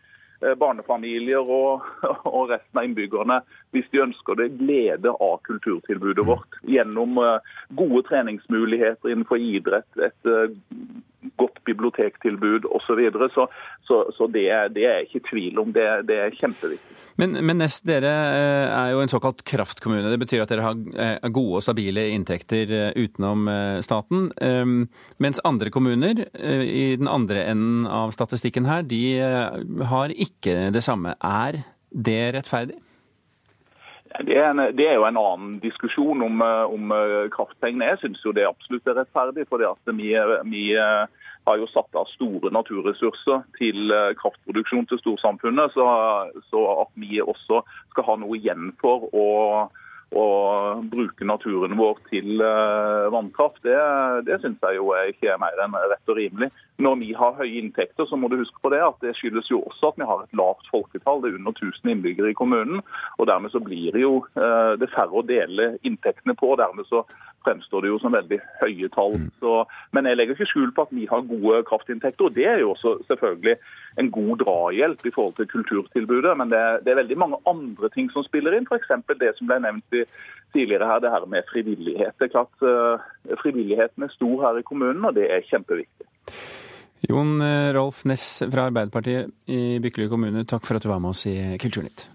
barnefamilier 0.60 1.40
og, 1.40 1.84
og, 2.36 2.42
resten 2.50 2.80
av 2.80 2.88
innbyggerne, 2.88 3.42
hvis 3.74 3.88
de 3.92 4.04
ønsker 4.04 4.38
det, 4.38 4.52
glede 4.60 5.10
av 5.10 5.40
kulturtilbudet 5.48 6.26
vårt. 6.26 6.58
Gjennom 6.70 7.18
gode 7.76 8.02
treningsmuligheter 8.08 9.12
innenfor 9.12 9.42
idrett, 9.42 9.88
et 10.00 10.30
godt 11.36 11.64
bibliotektilbud 11.64 12.64
osv. 12.64 12.86
Så, 12.86 12.94
videre. 12.94 13.28
så 13.34 13.48
Så, 13.82 14.12
så 14.18 14.26
det, 14.26 14.46
det, 14.74 14.84
er 14.86 15.04
ikke 15.04 15.26
tvil 15.30 15.58
om. 15.58 15.72
Det, 15.72 15.84
det 16.08 16.16
er 16.18 16.34
kjempeviktig. 16.34 16.96
Men, 17.16 17.36
men 17.46 17.60
Nest, 17.62 17.84
dere 17.88 18.10
eh, 18.12 18.72
er 18.74 18.92
jo 18.92 19.02
en 19.02 19.10
såkalt 19.10 19.44
kraftkommune. 19.46 20.10
Det 20.10 20.20
betyr 20.20 20.42
at 20.44 20.52
dere 20.52 20.64
har 20.66 20.80
eh, 21.02 21.28
gode 21.32 21.60
og 21.60 21.64
stabile 21.64 22.08
inntekter 22.12 22.72
eh, 22.74 22.98
utenom 22.98 23.46
staten. 23.84 24.30
Ehm, 24.42 24.88
mens 25.22 25.42
andre 25.46 25.70
kommuner 25.72 26.26
i 26.26 26.96
den 26.98 27.08
andre 27.08 27.46
enden 27.52 27.86
av 27.86 28.12
statistikken 28.14 28.66
her, 28.68 28.82
de 28.86 29.02
har 29.90 30.12
ikke 30.12 30.68
det 30.74 30.82
samme. 30.84 31.14
Er 31.22 31.62
det 31.90 32.20
rettferdig? 32.36 32.80
Det 34.24 34.36
er, 34.38 34.48
en, 34.50 34.62
det 34.78 34.86
er, 34.86 34.94
jo 34.96 35.04
en 35.04 35.18
annen 35.20 35.56
diskusjon 35.60 36.22
om, 36.24 36.40
om 36.40 36.92
kraftpengene. 37.34 37.90
Jeg 37.92 38.00
syns 38.00 38.22
det 38.36 38.46
absolutt 38.48 38.88
er 38.88 38.96
rettferdig. 39.02 39.44
for 39.50 39.60
vi, 39.92 40.14
vi 40.48 40.64
har 41.46 41.60
jo 41.60 41.68
satt 41.70 41.94
av 41.98 42.08
store 42.10 42.50
naturressurser 42.54 43.44
til 43.58 43.92
eh, 43.94 44.12
kraftproduksjon 44.18 44.88
til 44.90 45.00
storsamfunnet. 45.02 45.74
Så, 45.76 45.86
så 46.50 46.62
at 46.82 46.92
vi 46.98 47.20
også 47.22 47.62
skal 47.92 48.08
ha 48.08 48.16
noe 48.22 48.38
igjen 48.38 48.72
for 48.82 49.06
å 49.14 49.26
å 50.14 50.26
bruke 50.86 51.26
naturen 51.26 51.74
vår 51.78 51.98
til 52.10 52.38
uh, 52.38 53.10
vannkraft, 53.10 53.58
det, 53.66 53.74
det 54.28 54.38
syns 54.42 54.62
jeg 54.62 54.78
jo 54.78 54.92
ikke 55.10 55.32
er 55.32 55.40
mer 55.42 55.58
enn 55.64 55.74
rett 55.74 56.12
og 56.12 56.18
rimelig. 56.18 56.50
Når 56.78 56.98
vi 57.00 57.10
har 57.16 57.34
høye 57.38 57.58
inntekter, 57.58 58.06
så 58.06 58.18
må 58.20 58.28
du 58.30 58.36
huske 58.38 58.60
på 58.62 58.70
det 58.70 58.82
at 58.84 59.00
det 59.02 59.16
skyldes 59.18 59.48
jo 59.50 59.62
også 59.66 59.90
at 59.90 59.98
vi 59.98 60.06
har 60.06 60.22
et 60.22 60.38
lavt 60.38 60.68
folketall. 60.70 61.22
Det 61.24 61.32
er 61.32 61.38
under 61.40 61.56
1000 61.56 61.90
innbyggere 61.90 62.30
i 62.30 62.38
kommunen. 62.38 62.84
og 63.18 63.30
Dermed 63.30 63.50
så 63.54 63.62
blir 63.64 63.96
det 63.96 64.04
jo 64.04 64.20
uh, 64.36 64.76
det 64.78 64.92
færre 64.94 65.16
å 65.16 65.26
dele 65.26 65.72
inntektene 65.82 66.36
på. 66.38 66.52
og 66.52 66.60
Dermed 66.62 66.86
så 66.90 67.02
fremstår 67.46 67.84
det 67.84 67.92
jo 67.92 67.98
som 68.02 68.14
veldig 68.16 68.38
høye 68.60 68.90
tall. 68.94 69.16
Mm. 69.22 69.28
Så, 69.40 69.52
men 69.96 70.10
jeg 70.10 70.18
legger 70.18 70.36
ikke 70.36 70.50
skjul 70.50 70.72
på 70.74 70.86
at 70.86 70.94
vi 70.98 71.06
har 71.10 71.26
gode 71.30 71.62
kraftinntekter. 71.70 72.28
og 72.28 72.34
Det 72.36 72.46
er 72.50 72.62
jo 72.62 72.72
også 72.74 72.96
selvfølgelig 73.06 73.56
en 74.02 74.10
god 74.18 74.42
drahjelp 74.42 75.06
i 75.06 75.14
forhold 75.14 75.36
til 75.38 75.50
kulturtilbudet. 75.54 76.34
Men 76.40 76.50
det, 76.52 76.62
det 76.84 76.92
er 76.92 77.00
veldig 77.02 77.20
mange 77.22 77.40
andre 77.46 77.92
ting 77.94 78.10
som 78.12 78.26
spiller 78.26 78.56
inn. 78.58 78.66
F.eks. 78.68 78.90
det 79.22 79.32
som 79.38 79.48
ble 79.48 79.60
nevnt 79.64 80.00
tidligere 80.56 80.90
her, 80.90 81.00
det 81.04 81.14
her 81.14 81.26
med 81.30 81.48
frivillighet. 81.52 82.18
Det 82.18 82.28
er 82.28 82.34
klart 82.34 82.66
uh, 82.66 83.38
Frivilligheten 83.42 84.06
er 84.06 84.14
stor 84.14 84.42
her 84.46 84.60
i 84.60 84.66
kommunen, 84.66 85.04
og 85.04 85.16
det 85.16 85.28
er 85.30 85.46
kjempeviktig. 85.48 86.06
Jon 87.06 87.40
eh, 87.44 87.70
Rolf 87.76 88.04
Ness 88.08 88.40
fra 88.50 88.70
Arbeiderpartiet 88.70 89.52
i 89.52 89.78
Bykle 89.84 90.08
kommune, 90.10 90.46
takk 90.48 90.64
for 90.66 90.78
at 90.78 90.86
du 90.86 90.90
var 90.90 91.02
med 91.02 91.12
oss 91.12 91.26
i 91.28 91.36
Kulturnytt. 91.60 92.06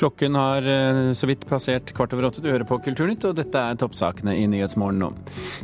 Klokken 0.00 0.34
har 0.34 0.64
eh, 0.64 1.12
så 1.12 1.26
vidt 1.28 1.42
passert 1.48 1.90
kvart 1.92 2.14
over 2.16 2.30
åtte. 2.30 2.40
Du 2.40 2.48
hører 2.48 2.64
på 2.64 2.78
Kulturnytt, 2.80 3.26
og 3.28 3.34
dette 3.36 3.60
er 3.60 3.76
toppsakene 3.76 4.32
i 4.32 4.46
Nyhetsmorgen 4.48 5.02
nå. 5.02 5.10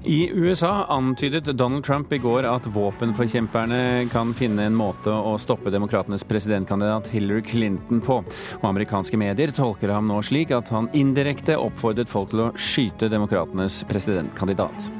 I 0.05 0.27
USA 0.29 0.85
antydet 0.93 1.49
Donald 1.57 1.87
Trump 1.87 2.13
i 2.13 2.19
går 2.21 2.45
at 2.51 2.69
våpenforkjemperne 2.69 4.11
kan 4.13 4.35
finne 4.37 4.69
en 4.69 4.77
måte 4.77 5.09
å 5.09 5.39
stoppe 5.41 5.73
demokratenes 5.73 6.27
presidentkandidat 6.29 7.09
Hillary 7.15 7.47
Clinton 7.49 8.05
på. 8.05 8.21
Og 8.61 8.69
amerikanske 8.69 9.17
medier 9.17 9.57
tolker 9.57 9.95
ham 9.97 10.13
nå 10.13 10.21
slik 10.27 10.53
at 10.53 10.69
han 10.75 10.93
indirekte 10.93 11.57
oppfordret 11.57 12.13
folk 12.13 12.35
til 12.35 12.45
å 12.45 12.53
skyte 12.61 13.09
demokratenes 13.09 13.87
presidentkandidat. 13.89 14.91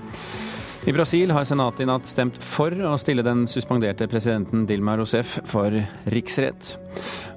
I 0.87 0.93
Brasil 0.93 1.31
har 1.35 1.45
senatet 1.45 1.81
i 1.83 1.87
natt 1.89 2.07
stemt 2.07 2.37
for 2.39 2.71
å 2.71 2.93
stille 2.95 3.25
den 3.27 3.41
suspenderte 3.51 4.07
presidenten 4.07 4.69
Dilma 4.69 4.95
Rousef 4.95 5.33
for 5.51 5.75
riksrett. 6.15 6.69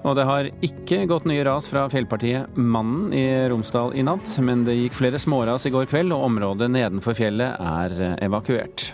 Og 0.06 0.14
det 0.20 0.28
har 0.30 0.52
ikke 0.62 1.08
gått 1.10 1.26
nye 1.26 1.42
ras 1.48 1.66
fra 1.72 1.88
fjellpartiet 1.90 2.54
Mannen 2.62 3.10
i 3.10 3.26
Romsdal 3.50 3.98
i 3.98 4.06
natt, 4.06 4.36
men 4.46 4.68
det 4.70 4.78
gikk 4.78 5.00
flere 5.02 5.18
småras 5.18 5.66
i 5.66 5.74
går 5.74 5.90
kveld, 5.90 6.14
og 6.14 6.30
området 6.30 6.70
nedenfor 6.78 7.18
fjellet 7.18 7.58
er 7.58 8.20
evakuert. 8.22 8.92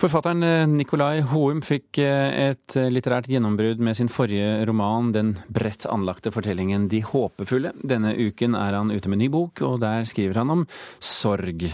Forfatteren 0.00 0.40
eh, 0.42 0.62
Nicolai 0.64 1.20
Houm 1.28 1.58
fikk 1.60 1.98
eh, 2.00 2.46
et 2.46 2.76
eh, 2.80 2.86
litterært 2.88 3.26
gjennombrudd 3.28 3.82
med 3.84 3.98
sin 3.98 4.08
forrige 4.08 4.62
roman, 4.64 5.10
den 5.12 5.34
bredt 5.52 5.84
anlagte 5.92 6.32
fortellingen 6.32 6.86
De 6.88 7.02
håpefulle. 7.04 7.74
Denne 7.84 8.14
uken 8.16 8.56
er 8.56 8.78
han 8.78 8.88
ute 8.94 9.12
med 9.12 9.20
ny 9.20 9.28
bok, 9.28 9.60
og 9.66 9.82
der 9.82 10.08
skriver 10.08 10.40
han 10.40 10.54
om 10.54 10.62
sorg. 11.04 11.66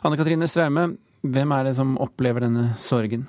Anne 0.00 0.16
Katrine 0.16 0.48
Straume, 0.48 0.86
hvem 1.20 1.52
er 1.52 1.68
det 1.68 1.74
som 1.76 1.98
opplever 2.00 2.46
denne 2.46 2.70
sorgen? 2.80 3.28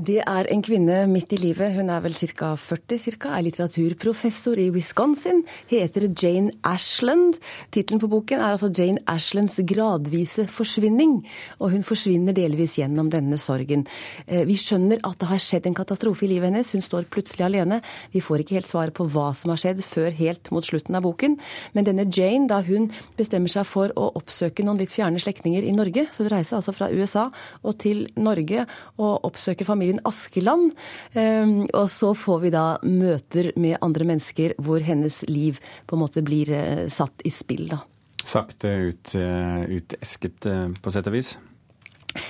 Det 0.00 0.20
er 0.22 0.46
en 0.48 0.62
kvinne 0.64 1.02
midt 1.10 1.34
i 1.34 1.38
livet, 1.42 1.74
hun 1.74 1.90
er 1.92 2.00
vel 2.00 2.14
ca. 2.16 2.54
40 2.56 3.00
cirka, 3.02 3.34
er 3.36 3.44
litteraturprofessor 3.44 4.56
i 4.62 4.70
Wisconsin, 4.72 5.42
heter 5.68 6.06
Jane 6.08 6.54
Ashland. 6.64 7.36
Tittelen 7.74 8.00
på 8.00 8.08
boken 8.08 8.40
er 8.40 8.54
altså 8.54 8.70
Jane 8.72 9.02
Ashlands 9.10 9.58
gradvise 9.68 10.46
forsvinning, 10.48 11.18
og 11.58 11.74
hun 11.74 11.84
forsvinner 11.84 12.32
delvis 12.32 12.78
gjennom 12.78 13.10
denne 13.12 13.36
sorgen. 13.36 13.82
Eh, 14.26 14.46
vi 14.48 14.56
skjønner 14.56 15.02
at 15.04 15.18
det 15.20 15.28
har 15.28 15.42
skjedd 15.42 15.68
en 15.68 15.76
katastrofe 15.76 16.24
i 16.24 16.30
livet 16.32 16.48
hennes, 16.48 16.72
hun 16.72 16.86
står 16.86 17.10
plutselig 17.12 17.50
alene. 17.50 17.82
Vi 18.14 18.24
får 18.24 18.46
ikke 18.46 18.56
helt 18.56 18.70
svaret 18.70 18.96
på 18.96 19.04
hva 19.10 19.34
som 19.36 19.52
har 19.52 19.60
skjedd 19.60 19.84
før 19.84 20.16
helt 20.22 20.48
mot 20.54 20.64
slutten 20.64 20.96
av 20.96 21.04
boken, 21.04 21.36
men 21.76 21.90
denne 21.90 22.08
Jane, 22.08 22.48
da 22.48 22.62
hun 22.64 22.88
bestemmer 23.20 23.52
seg 23.52 23.68
for 23.68 23.92
å 24.00 24.08
oppsøke 24.22 24.64
noen 24.64 24.80
litt 24.80 24.96
fjerne 24.96 25.20
slektninger 25.20 25.66
i 25.66 25.76
Norge, 25.76 26.08
så 26.08 26.24
hun 26.24 26.32
reiser 26.38 26.62
altså 26.62 26.76
fra 26.78 26.88
USA 26.88 27.28
og 27.60 27.76
til 27.84 28.06
Norge 28.16 28.64
og 28.96 29.28
oppsøker 29.28 29.68
familien 29.68 29.89
familien 29.90 30.00
Askeland. 30.04 30.72
Ehm, 31.12 31.66
og 31.74 31.88
så 31.90 32.14
får 32.14 32.40
vi 32.40 32.50
da 32.50 32.78
møter 32.82 33.52
med 33.56 33.78
andre 33.82 34.04
mennesker 34.04 34.54
hvor 34.58 34.80
hennes 34.80 35.24
liv 35.28 35.58
på 35.86 35.96
en 35.96 36.04
måte 36.04 36.22
blir 36.22 36.50
eh, 36.50 36.88
satt 36.88 37.22
i 37.24 37.30
spill, 37.30 37.68
da. 37.68 37.80
Sakte 38.24 38.68
ut, 38.68 39.14
eh, 39.14 39.64
utesket 39.78 40.46
eh, 40.46 40.68
på 40.80 40.92
sett 40.92 41.06
og 41.08 41.14
vis? 41.14 41.38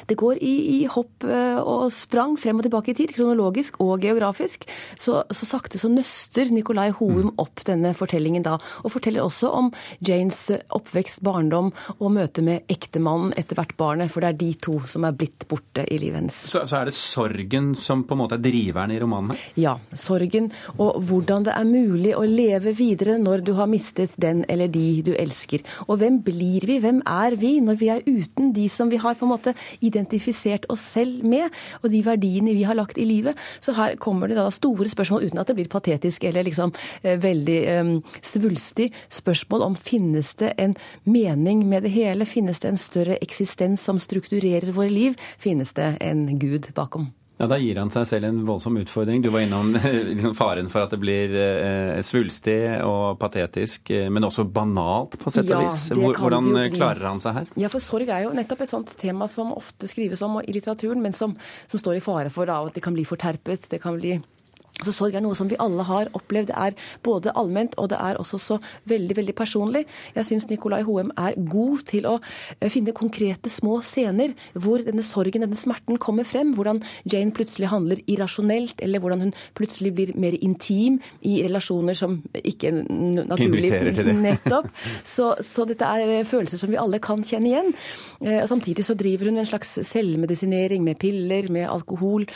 Det 0.06 0.16
går 0.18 0.40
i, 0.42 0.54
i, 0.76 0.78
hopp 0.90 1.24
eh, 1.26 1.58
og 1.60 1.88
sprang 1.94 2.36
frem 2.40 2.60
og 2.60 2.66
tilbake 2.66 2.92
i 2.92 2.96
tid, 2.98 3.14
kronologisk 3.16 3.80
og 3.82 4.02
geografisk. 4.04 4.66
Så, 5.00 5.20
så 5.30 5.48
sakte 5.48 5.80
så 5.80 5.90
nøster 5.92 6.50
Nicolai 6.54 6.90
Houm 6.98 7.30
mm. 7.30 7.34
opp 7.42 7.64
denne 7.66 7.92
fortellingen 7.96 8.44
da, 8.46 8.56
og 8.84 8.94
forteller 8.94 9.24
også 9.24 9.50
om 9.56 9.70
Janes 10.06 10.48
oppvekst, 10.76 11.22
barndom 11.26 11.70
og 11.98 12.14
møte 12.14 12.44
med 12.44 12.68
ektemannen, 12.72 13.34
etter 13.38 13.58
hvert 13.58 13.76
barnet, 13.78 14.12
for 14.12 14.24
det 14.24 14.32
er 14.32 14.40
de 14.40 14.50
to 14.66 14.78
som 14.90 15.06
er 15.06 15.16
blitt 15.16 15.46
borte 15.50 15.84
i 15.86 15.98
livet 16.00 16.22
hennes. 16.22 16.40
Så, 16.50 16.64
så 16.70 16.80
er 16.80 16.90
det 16.90 16.96
sorgen 16.96 17.72
som 17.78 18.04
på 18.06 18.16
en 18.16 18.22
måte 18.22 18.38
er 18.38 18.44
driveren 18.44 18.94
i 18.94 19.00
romanen? 19.00 19.36
Ja, 19.60 19.76
sorgen, 19.96 20.50
og 20.78 21.00
hvordan 21.08 21.46
det 21.46 21.54
er 21.56 21.68
mulig 21.68 22.14
å 22.16 22.24
leve 22.26 22.74
videre 22.76 23.18
når 23.20 23.44
du 23.46 23.54
har 23.58 23.70
mistet 23.70 24.16
den 24.20 24.44
eller 24.50 24.70
de 24.72 24.86
du 25.06 25.12
elsker. 25.16 25.64
Og 25.88 26.00
hvem 26.00 26.20
blir 26.24 26.66
vi, 26.66 26.78
hvem 26.82 27.02
er 27.08 27.36
vi, 27.40 27.56
når 27.64 27.80
vi 27.80 27.90
er 27.92 28.04
uten 28.06 28.52
de 28.56 28.66
som 28.72 28.90
vi 28.90 29.00
har 29.00 29.18
på 29.18 29.26
en 29.26 29.32
måte 29.34 29.54
identifisert 29.80 30.66
oss 30.72 30.82
selv 30.94 31.24
med, 31.24 31.50
og 31.82 31.90
de 31.92 32.02
verdiene 32.06 32.54
vi 32.56 32.66
har 32.68 32.78
lagt 32.78 32.98
i 32.98 33.06
livet. 33.08 33.38
Så 33.60 33.74
her 33.78 33.96
kommer 34.00 34.30
det 34.30 34.38
da 34.38 34.48
store 34.54 34.88
spørsmål, 34.90 35.28
uten 35.30 35.42
at 35.42 35.50
det 35.50 35.58
blir 35.58 35.70
patetisk 35.70 36.24
eller 36.28 36.46
liksom 36.46 36.74
eh, 37.02 37.18
veldig 37.20 37.60
um, 37.80 37.94
svulstig, 38.22 38.90
spørsmål 39.12 39.66
om 39.70 39.78
finnes 39.78 40.34
det 40.40 40.54
en 40.58 40.74
mening 41.04 41.66
med 41.68 41.86
det 41.86 41.94
hele? 41.94 42.28
Finnes 42.28 42.60
det 42.60 42.72
en 42.72 42.80
større 42.80 43.18
eksistens 43.22 43.84
som 43.86 44.00
strukturerer 44.02 44.72
våre 44.74 44.92
liv? 44.92 45.18
Finnes 45.38 45.74
det 45.76 45.96
en 46.00 46.26
gud 46.38 46.72
bakom? 46.74 47.10
Ja, 47.40 47.46
Da 47.48 47.56
gir 47.56 47.78
han 47.80 47.88
seg 47.88 48.04
selv 48.04 48.28
en 48.28 48.42
voldsom 48.44 48.76
utfordring. 48.76 49.22
Du 49.24 49.30
var 49.32 49.46
innom 49.46 49.72
liksom, 50.12 50.34
faren 50.36 50.68
for 50.68 50.84
at 50.84 50.92
det 50.92 50.98
blir 51.00 51.32
eh, 51.32 52.00
svulstig 52.04 52.58
og 52.84 53.16
patetisk, 53.22 53.88
eh, 53.96 54.10
men 54.12 54.28
også 54.28 54.44
banalt 54.44 55.16
på 55.22 55.32
sett 55.32 55.48
og 55.48 55.64
vis. 55.64 55.86
Ja, 55.94 56.10
Hvordan 56.20 56.52
klarer 56.74 57.08
han 57.08 57.22
seg 57.22 57.38
her? 57.38 57.48
Ja, 57.62 57.70
for 57.72 57.80
Sorg 57.80 58.12
er 58.12 58.26
jo 58.26 58.34
nettopp 58.36 58.66
et 58.66 58.72
sånt 58.74 58.92
tema 59.00 59.28
som 59.30 59.54
ofte 59.56 59.88
skrives 59.88 60.20
om 60.26 60.36
i 60.42 60.52
litteraturen, 60.52 61.00
men 61.00 61.16
som, 61.16 61.32
som 61.70 61.80
står 61.80 61.96
i 61.96 62.04
fare 62.04 62.34
for 62.34 62.50
da, 62.50 62.60
at 62.68 62.76
det 62.76 62.84
kan 62.84 62.96
bli 62.96 63.08
forterpet. 63.08 63.70
det 63.72 63.80
kan 63.80 63.96
bli 63.96 64.18
Så 64.84 64.94
Sorg 64.96 65.16
er 65.16 65.24
noe 65.24 65.36
som 65.38 65.50
vi 65.50 65.58
alle 65.60 65.84
har 65.88 66.10
opplevd. 66.16 66.50
Det 66.50 66.56
er 66.56 66.76
både 67.06 67.34
allment 67.38 67.76
og 67.80 67.90
det 67.92 67.98
er 68.00 68.18
også 68.20 68.40
så 68.40 68.58
veldig 68.90 69.16
veldig 69.18 69.34
personlig. 69.38 69.84
Jeg 70.16 70.28
syns 70.28 70.48
Nicolai 70.50 70.82
Hoem 70.86 71.12
er 71.20 71.36
god 71.50 71.84
til 71.90 72.08
å 72.08 72.16
eh, 72.58 72.70
finne 72.72 72.94
konkrete 72.96 73.52
små 73.52 73.80
scener 73.86 74.34
hvor 74.54 74.82
denne 74.84 75.04
sorgen, 75.06 75.44
denne 75.44 75.58
smerten, 75.58 75.98
kommer 76.00 76.26
frem. 76.26 76.54
Hvordan 76.56 76.82
Jane 77.10 77.34
plutselig 77.36 77.70
handler 77.72 78.00
irrasjonelt, 78.10 78.80
eller 78.84 79.02
hvordan 79.02 79.26
hun 79.26 79.34
plutselig 79.58 79.92
blir 79.96 80.12
mer 80.20 80.36
intim 80.40 81.00
i 81.26 81.40
relasjoner 81.44 81.96
som 81.96 82.20
ikke 82.34 82.72
naturlig 82.80 83.70
Inviterer 83.70 83.94
til 83.96 84.10
det. 84.10 84.16
Nettopp. 84.20 84.70
Så, 85.04 85.32
så 85.44 85.66
dette 85.68 85.86
er 85.86 86.14
eh, 86.20 86.26
følelser 86.26 86.60
som 86.60 86.70
vi 86.72 86.78
alle 86.80 87.00
kan 87.02 87.22
kjenne 87.26 87.50
igjen. 87.50 87.72
Eh, 88.24 88.40
og 88.42 88.48
Samtidig 88.50 88.84
så 88.86 88.96
driver 88.98 89.30
hun 89.30 89.38
med 89.38 89.44
en 89.44 89.52
slags 89.52 89.76
selvmedisinering 89.86 90.84
med 90.84 90.98
piller, 91.00 91.50
med 91.52 91.68
alkohol. 91.70 92.26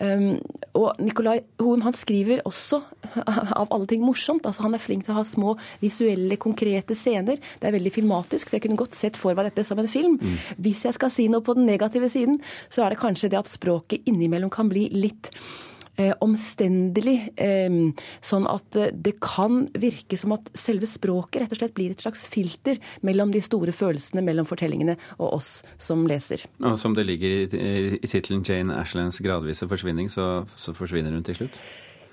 Um, 0.00 0.38
og 0.74 0.98
Nicolai 1.02 1.40
Hoem 1.60 1.84
han 1.86 1.89
skriver 1.96 2.42
også 2.48 2.80
av 3.60 3.70
alle 3.70 3.88
ting 3.90 4.04
morsomt. 4.04 4.46
altså 4.46 4.66
Han 4.66 4.76
er 4.76 4.82
flink 4.82 5.06
til 5.06 5.14
å 5.14 5.20
ha 5.20 5.24
små 5.26 5.56
visuelle, 5.82 6.38
konkrete 6.40 6.96
scener. 6.98 7.40
Det 7.40 7.68
er 7.68 7.76
veldig 7.76 7.94
filmatisk, 7.94 8.48
så 8.48 8.58
jeg 8.58 8.66
kunne 8.66 8.80
godt 8.80 8.98
sett 8.98 9.18
for 9.20 9.36
meg 9.36 9.50
dette 9.50 9.66
som 9.66 9.80
en 9.80 9.90
film. 9.90 10.18
Hvis 10.60 10.84
jeg 10.86 10.96
skal 10.96 11.12
si 11.12 11.28
noe 11.32 11.44
på 11.44 11.56
den 11.58 11.68
negative 11.68 12.10
siden, 12.12 12.40
så 12.68 12.84
er 12.84 12.94
det 12.94 13.02
kanskje 13.02 13.32
det 13.32 13.40
at 13.40 13.50
språket 13.50 14.06
innimellom 14.10 14.52
kan 14.52 14.70
bli 14.70 14.88
litt 14.94 15.32
eh, 15.96 16.12
omstendelig. 16.20 17.32
Eh, 17.36 17.68
sånn 18.24 18.48
at 18.50 18.78
eh, 18.78 18.92
det 18.94 19.16
kan 19.22 19.64
virke 19.80 20.18
som 20.20 20.36
at 20.36 20.50
selve 20.58 20.88
språket 20.90 21.44
rett 21.44 21.54
og 21.54 21.62
slett 21.62 21.76
blir 21.76 21.94
et 21.94 22.04
slags 22.04 22.26
filter 22.30 22.80
mellom 23.06 23.34
de 23.34 23.42
store 23.44 23.74
følelsene, 23.74 24.24
mellom 24.26 24.48
fortellingene 24.48 24.96
og 25.18 25.40
oss 25.40 25.52
som 25.80 26.06
leser. 26.10 26.46
Og 26.64 26.78
som 26.80 26.96
det 26.96 27.06
ligger 27.08 27.28
i, 27.28 27.44
i, 27.50 28.00
i 28.00 28.10
tittelen 28.10 28.44
Jane 28.46 28.76
Ashlands 28.80 29.20
gradvise 29.24 29.68
forsvinning, 29.70 30.10
så, 30.12 30.42
så 30.56 30.76
forsvinner 30.76 31.14
hun 31.14 31.26
til 31.26 31.42
slutt? 31.42 31.60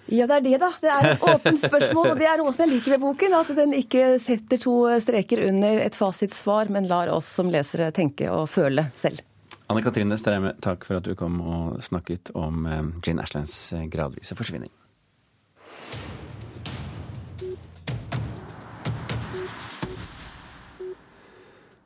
Ja, 0.07 0.23
det 0.27 0.37
er 0.37 0.43
det, 0.45 0.57
da. 0.61 0.69
Det 0.79 0.91
er 0.91 1.05
et 1.09 1.23
åpent 1.27 1.59
spørsmål, 1.59 2.13
og 2.13 2.19
det 2.21 2.27
er 2.29 2.39
noe 2.39 2.53
som 2.55 2.63
jeg 2.63 2.77
liker 2.77 2.95
ved 2.95 3.01
boken. 3.03 3.33
At 3.41 3.49
den 3.57 3.73
ikke 3.75 4.13
setter 4.23 4.61
to 4.61 4.75
streker 5.03 5.43
under 5.49 5.81
et 5.83 5.97
fasitsvar, 5.99 6.71
men 6.71 6.87
lar 6.87 7.11
oss 7.11 7.27
som 7.39 7.51
lesere 7.51 7.91
tenke 7.95 8.29
og 8.31 8.47
føle 8.51 8.87
selv. 8.95 9.19
Anne 9.67 9.83
Katrine 9.83 10.15
Streime, 10.15 10.53
takk 10.63 10.85
for 10.87 11.01
at 11.01 11.07
du 11.07 11.15
kom 11.19 11.41
og 11.43 11.79
snakket 11.83 12.31
om 12.39 12.67
eh, 12.71 12.83
Jane 13.03 13.23
Ashlands 13.23 13.73
eh, 13.75 13.87
gradvise 13.91 14.35
forsvinning. 14.37 14.71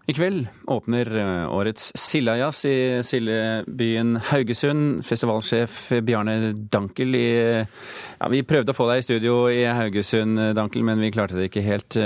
I 0.05 0.13
kveld 0.13 0.45
åpner 0.69 1.09
eh, 1.23 1.47
årets 1.49 1.89
Sildajazz 1.97 2.61
i 2.69 2.77
sildebyen 3.07 4.13
Haugesund. 4.29 5.01
Festivalsjef 5.07 5.81
Bjarne 6.05 6.53
Dankel 6.53 7.17
i 7.17 7.27
ja, 7.33 8.29
Vi 8.29 8.45
prøvde 8.45 8.75
å 8.75 8.77
få 8.77 8.91
deg 8.91 9.01
i 9.01 9.09
studio 9.09 9.41
i 9.49 9.65
Haugesund, 9.65 10.37
Dankel, 10.53 10.85
men 10.85 11.01
vi 11.01 11.13
klarte 11.17 11.39
det 11.39 11.49
ikke 11.49 11.65
helt. 11.65 11.97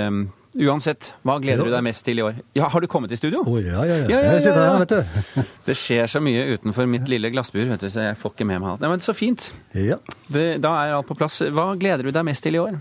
Uansett, 0.56 1.10
hva 1.28 1.36
gleder 1.44 1.68
du 1.68 1.72
deg 1.74 1.84
mest 1.84 2.06
til 2.08 2.22
i 2.22 2.24
år? 2.24 2.38
Ja, 2.56 2.70
Har 2.72 2.80
du 2.82 2.88
kommet 2.88 3.12
i 3.12 3.18
studio? 3.20 3.42
Oh, 3.44 3.58
ja, 3.60 3.84
ja, 3.84 3.98
ja. 4.00 4.08
Ja, 4.08 4.20
ja, 4.24 4.34
Jeg 4.38 4.46
sitter 4.46 4.70
her, 4.70 4.80
vet 4.86 4.94
du. 4.94 5.44
Det 5.68 5.76
skjer 5.76 6.08
så 6.08 6.22
mye 6.24 6.46
utenfor 6.56 6.88
mitt 6.88 7.10
lille 7.12 7.32
glassbur, 7.34 7.66
vet 7.74 7.84
du, 7.84 7.90
så 7.92 8.06
jeg 8.08 8.20
får 8.22 8.36
ikke 8.38 8.48
med 8.48 8.62
meg 8.64 8.72
alt. 8.74 8.86
Nei, 8.86 8.92
men 8.94 9.04
Så 9.04 9.16
fint. 9.18 9.50
Ja. 9.76 9.98
Det, 10.32 10.46
da 10.64 10.72
er 10.86 10.96
alt 10.96 11.10
på 11.10 11.18
plass. 11.20 11.42
Hva 11.52 11.74
gleder 11.80 12.08
du 12.08 12.14
deg 12.16 12.28
mest 12.28 12.46
til 12.48 12.56
i 12.56 12.62
år? 12.64 12.80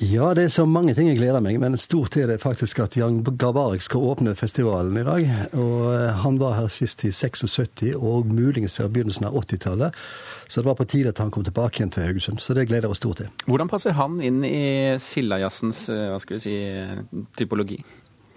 Ja, 0.00 0.30
det 0.34 0.46
er 0.46 0.52
så 0.52 0.64
mange 0.64 0.94
ting 0.96 1.10
jeg 1.10 1.18
gleder 1.18 1.42
meg, 1.44 1.58
men 1.60 1.76
stort 1.76 2.16
er 2.16 2.30
det 2.30 2.38
faktisk 2.40 2.78
at 2.80 2.96
Jan 2.96 3.18
Gabarek 3.20 3.82
skal 3.84 4.06
åpne 4.08 4.32
festivalen 4.38 4.96
i 4.96 5.04
dag. 5.04 5.26
Og 5.52 5.90
eh, 5.92 6.22
han 6.22 6.38
var 6.40 6.56
her 6.56 6.70
sist 6.72 7.04
i 7.04 7.12
76, 7.12 7.82
og 7.98 8.30
muligens 8.32 8.78
i 8.80 8.86
begynnelsen 8.88 9.28
av 9.28 9.36
80-tallet. 9.42 9.98
Så 10.48 10.62
det 10.62 10.70
var 10.70 10.78
på 10.80 10.88
tide 10.88 11.12
at 11.12 11.20
han 11.20 11.30
kom 11.30 11.44
tilbake 11.44 11.82
igjen 11.82 11.92
til 11.92 12.08
Haugesund. 12.08 12.40
Så 12.40 12.56
det 12.56 12.64
gleder 12.70 12.88
jeg 12.88 12.96
oss 12.96 13.02
stort 13.04 13.20
til. 13.20 13.28
Hvordan 13.44 13.68
passer 13.68 13.92
han 14.00 14.16
inn 14.24 14.40
i 14.48 14.96
Sildajazzens 14.96 15.84
eh, 15.92 16.06
hva 16.14 16.22
skal 16.24 16.38
vi 16.38 16.44
si, 16.48 16.56
typologi? 17.36 17.82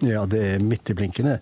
Ja, 0.02 0.24
det 0.26 0.40
er 0.42 0.58
midt 0.58 0.90
i 0.90 0.94
blinkene. 0.98 1.36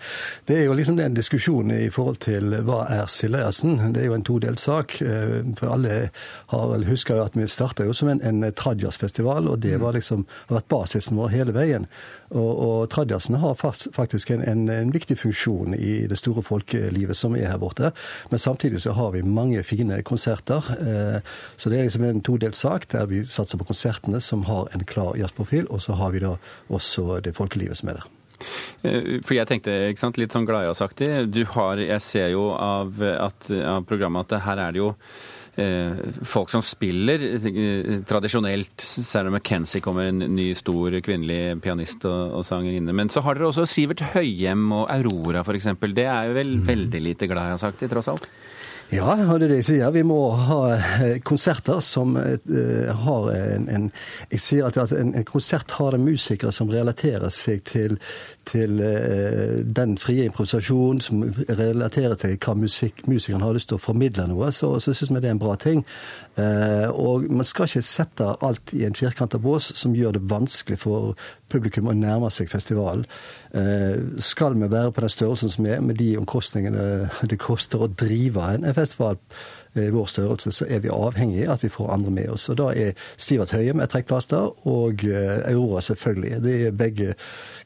Det 0.47 0.59
er 0.59 0.66
jo 0.66 0.75
liksom 0.76 0.99
den 0.99 1.14
diskusjonen 1.16 1.73
i 1.87 1.88
forhold 1.90 2.18
til 2.21 2.52
hva 2.68 2.82
er 2.92 3.09
Sildajazzen. 3.11 3.78
Det 3.94 4.02
er 4.02 4.11
jo 4.11 4.14
en 4.18 4.25
todelt 4.28 4.61
sak. 4.61 5.00
eh, 5.02 5.40
For 5.57 5.72
alle 5.72 6.11
har 6.53 6.66
vel 6.68 6.85
husker 6.85 7.16
jo 7.16 7.24
at 7.24 7.35
vi 7.35 7.46
starta 7.48 7.87
jo 7.88 7.94
som 7.96 8.09
en, 8.12 8.20
en 8.20 8.53
tradjazzfestival, 8.53 9.48
og 9.48 9.59
det 9.64 9.81
var 9.81 9.96
liksom, 9.96 10.27
har 10.50 10.61
vært 10.61 10.68
basisen 10.68 11.16
vår 11.16 11.33
hele 11.33 11.53
veien. 11.57 11.88
Og, 12.31 12.53
og 12.53 12.90
tradjazzen 12.92 13.40
har 13.40 13.57
faktisk 13.57 14.31
en, 14.31 14.44
en, 14.44 14.68
en 14.68 14.92
viktig 14.92 15.16
funksjon 15.18 15.74
i 15.74 16.07
det 16.07 16.20
store 16.20 16.44
folkelivet 16.44 17.16
som 17.16 17.35
er 17.35 17.48
her 17.48 17.59
borte. 17.59 17.90
Men 18.31 18.38
samtidig 18.38 18.85
så 18.85 18.92
har 18.92 19.16
vi 19.16 19.24
mange 19.24 19.64
fine 19.64 20.03
konserter. 20.03 20.62
eh, 20.79 21.20
Så 21.57 21.70
det 21.70 21.79
er 21.81 21.88
liksom 21.88 22.05
en 22.05 22.20
todelt 22.22 22.55
sak 22.55 22.87
der 22.92 23.07
vi 23.07 23.24
satser 23.27 23.59
på 23.59 23.64
konsertene 23.72 24.20
som 24.20 24.44
har 24.44 24.68
en 24.74 24.85
klar 24.85 25.16
jazzprofil, 25.16 25.66
og 25.70 25.81
så 25.81 25.96
har 25.96 26.12
vi 26.12 26.20
da 26.20 26.37
også 26.68 27.22
det 27.24 27.35
folkelivet 27.35 27.81
som 27.81 27.88
er 27.88 28.03
der. 28.03 28.11
Eh, 28.83 29.20
For 29.24 29.37
jeg 29.37 29.48
tenkte 29.50 29.76
ikke 29.90 30.05
sant, 30.05 30.18
litt 30.20 30.35
sånn 30.35 30.48
gladjazzaktig. 30.48 31.11
Du 31.33 31.44
har, 31.57 31.83
jeg 31.83 32.02
ser 32.05 32.33
jo 32.35 32.50
av, 32.57 32.98
at, 33.02 33.52
av 33.52 33.87
programmet 33.88 34.33
at 34.33 34.44
her 34.46 34.62
er 34.66 34.74
det 34.74 34.83
jo 34.83 34.90
eh, 35.61 36.02
folk 36.28 36.52
som 36.52 36.64
spiller 36.64 37.24
eh, 37.38 37.92
tradisjonelt. 38.09 38.76
Sarah 38.83 39.33
McKenzie 39.33 39.83
kommer, 39.85 40.11
en 40.11 40.24
ny, 40.37 40.50
stor 40.59 40.98
kvinnelig 41.05 41.59
pianist 41.64 42.07
og, 42.09 42.38
og 42.40 42.46
sangerinne. 42.48 42.94
Men 42.96 43.12
så 43.12 43.24
har 43.26 43.38
dere 43.38 43.50
også 43.50 43.68
Sivert 43.70 44.05
Høyem 44.14 44.68
og 44.72 44.88
Aurora 44.92 45.44
f.eks. 45.44 45.72
Det 45.92 46.09
er 46.09 46.31
jo 46.31 46.38
vel 46.38 46.57
veldig 46.66 47.05
lite 47.11 47.31
gladjazzaktig, 47.31 47.90
tross 47.92 48.11
alt? 48.12 48.28
Ja, 48.92 49.14
og 49.33 49.38
det 49.40 49.46
er 49.46 49.52
det 49.55 49.59
jeg 49.62 49.66
sier. 49.70 49.92
Vi 49.94 50.02
må 50.05 50.18
ha 50.37 50.59
eh, 50.74 51.14
konserter 51.24 51.78
som 51.81 52.12
eh, 52.20 52.90
har 52.92 53.28
en, 53.33 53.64
en 53.72 53.87
Jeg 54.28 54.40
sier 54.44 54.68
at, 54.68 54.92
en, 54.92 55.14
en 55.16 55.24
konsert 55.24 55.72
har 55.78 55.96
det 55.96 56.00
musikere 56.02 56.52
som 56.52 56.68
relaterer 56.68 57.33
seg 57.33 57.62
til, 57.64 57.96
til 58.44 58.83
eh, 58.85 59.62
den 59.64 59.96
frie 59.96 60.26
improvisasjonen, 60.28 61.00
som 61.00 61.24
relaterer 61.48 62.18
til 62.20 62.37
hva 62.37 62.57
musikk, 62.59 63.07
musikeren 63.09 63.46
har 63.46 63.57
lyst 63.57 63.70
til 63.72 63.81
å 63.81 63.83
formidle 63.83 64.26
noe, 64.28 64.52
så, 64.52 64.74
så 64.76 64.92
syns 64.92 65.14
vi 65.14 65.24
det 65.24 65.33
er 65.33 65.38
en 65.38 65.44
bra 65.46 65.57
ting. 65.57 65.87
Eh, 66.37 66.88
og 66.92 67.24
man 67.33 67.48
skal 67.48 67.70
ikke 67.70 67.87
sette 67.88 68.28
alt 68.44 68.76
i 68.76 68.85
en 68.85 68.98
firkanta 68.98 69.40
bås 69.40 69.72
som 69.78 69.96
gjør 69.96 70.18
det 70.18 70.26
vanskelig 70.28 70.83
for 70.85 71.16
publikum 71.53 71.91
å 71.91 71.97
nærme 71.97 72.31
seg 72.33 72.51
festivalen. 72.53 73.07
Eh, 73.55 74.21
skal 74.23 74.57
vi 74.59 74.71
være 74.73 74.93
på 74.93 75.05
den 75.05 75.12
størrelsen 75.12 75.53
som 75.53 75.69
er, 75.69 75.83
med 75.85 76.01
de 76.01 76.15
omkostningene 76.21 77.11
det 77.29 77.41
koster 77.43 77.85
å 77.85 77.91
drive 77.91 78.55
en 78.55 78.71
festival 78.77 79.21
i 79.81 79.88
vår 79.93 80.09
størrelse, 80.11 80.53
så 80.53 80.67
er 80.69 80.83
vi 80.85 80.93
avhengig 80.93 81.47
av 81.47 81.57
at 81.57 81.65
vi 81.65 81.71
får 81.73 81.93
andre 81.95 82.12
med 82.12 82.31
oss. 82.35 82.45
Og 82.53 82.59
da 82.61 82.69
er 82.77 82.97
Stivert 83.17 83.55
Høyem 83.57 83.81
et 83.81 83.93
trekkplaster, 83.93 84.51
og 84.69 85.05
eh, 85.09 85.38
Aurora 85.49 85.81
selvfølgelig. 85.85 86.41
De 86.45 86.57
er 86.69 86.77
begge 86.77 87.15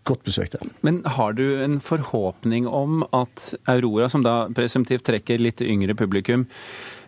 godt 0.06 0.22
besøkte. 0.26 0.60
Men 0.86 1.02
har 1.16 1.34
du 1.34 1.44
en 1.64 1.80
forhåpning 1.82 2.68
om 2.70 3.02
at 3.16 3.48
Aurora, 3.70 4.10
som 4.12 4.22
da 4.26 4.44
presumptivt 4.54 5.06
trekker 5.08 5.42
litt 5.42 5.64
yngre 5.66 5.98
publikum, 5.98 6.46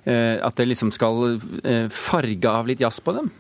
eh, 0.05 0.37
at 0.43 0.59
det 0.59 0.67
liksom 0.73 0.91
skal 0.95 1.38
eh, 1.62 1.87
farge 1.93 2.51
av 2.51 2.67
litt 2.71 2.83
jazz 2.83 2.99
på 3.05 3.14
dem? 3.21 3.31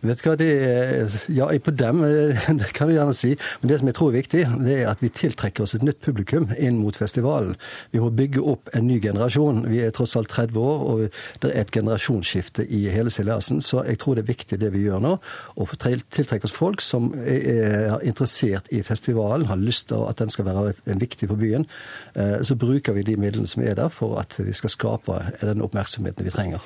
Vet 0.00 0.22
du 0.22 0.28
hva, 0.28 0.36
det 0.38 0.48
er, 0.62 1.16
Ja, 1.34 1.48
på 1.58 1.74
dem, 1.74 2.02
det 2.60 2.72
kan 2.76 2.88
du 2.88 2.94
gjerne 2.94 3.14
si. 3.16 3.32
Men 3.60 3.72
det 3.72 3.78
som 3.80 3.90
jeg 3.90 3.96
tror 3.98 4.12
er 4.12 4.18
viktig, 4.20 4.42
det 4.64 4.76
er 4.78 4.90
at 4.92 5.02
vi 5.02 5.10
tiltrekker 5.10 5.64
oss 5.64 5.74
et 5.74 5.82
nytt 5.86 6.00
publikum 6.04 6.48
inn 6.56 6.78
mot 6.78 6.96
festivalen. 6.96 7.56
Vi 7.90 8.02
må 8.02 8.10
bygge 8.14 8.44
opp 8.44 8.70
en 8.78 8.86
ny 8.86 9.00
generasjon. 9.02 9.64
Vi 9.70 9.82
er 9.82 9.94
tross 9.94 10.16
alt 10.18 10.30
30 10.30 10.60
år, 10.62 10.84
og 10.92 11.02
det 11.42 11.50
er 11.52 11.64
et 11.64 11.74
generasjonsskifte 11.74 12.66
i 12.68 12.84
hele 12.94 13.10
Siljasen. 13.10 13.60
Så 13.64 13.82
jeg 13.88 13.98
tror 14.02 14.18
det 14.18 14.24
er 14.26 14.30
viktig 14.32 14.60
det 14.62 14.70
vi 14.74 14.84
gjør 14.86 15.02
nå. 15.04 15.16
Å 15.58 15.68
tiltrekke 15.78 16.46
oss 16.46 16.54
folk 16.54 16.84
som 16.84 17.10
er 17.18 17.98
interessert 18.06 18.70
i 18.74 18.82
festivalen, 18.86 19.48
har 19.50 19.58
lyst 19.60 19.88
til 19.90 20.04
at 20.08 20.20
den 20.22 20.30
skal 20.32 20.46
være 20.48 20.74
viktig 20.86 21.28
for 21.30 21.40
byen. 21.40 21.66
Eh, 22.14 22.38
Så 22.42 22.54
bruker 22.58 22.94
vi 22.94 23.02
de 23.02 23.16
midlene 23.16 23.48
som 23.50 23.62
er 23.62 23.74
der 23.74 23.90
for 23.92 24.18
at 24.20 24.38
vi 24.38 24.52
skal 24.56 24.70
skape 24.72 25.18
den 25.40 25.62
oppmerksomheten 25.64 26.24
vi 26.24 26.30
trenger. 26.34 26.64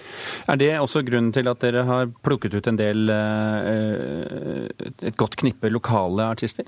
Er 0.48 0.56
det 0.60 0.72
også 0.80 1.02
grunnen 1.06 1.32
til 1.32 1.48
at 1.48 1.60
dere 1.64 1.84
har 1.88 2.10
plukket 2.22 2.54
ut 2.54 2.68
en 2.68 2.78
del 2.78 3.10
eh, 3.10 3.21
et 5.02 5.16
godt 5.16 5.36
knippe 5.40 5.70
lokale 5.72 6.26
artister? 6.34 6.64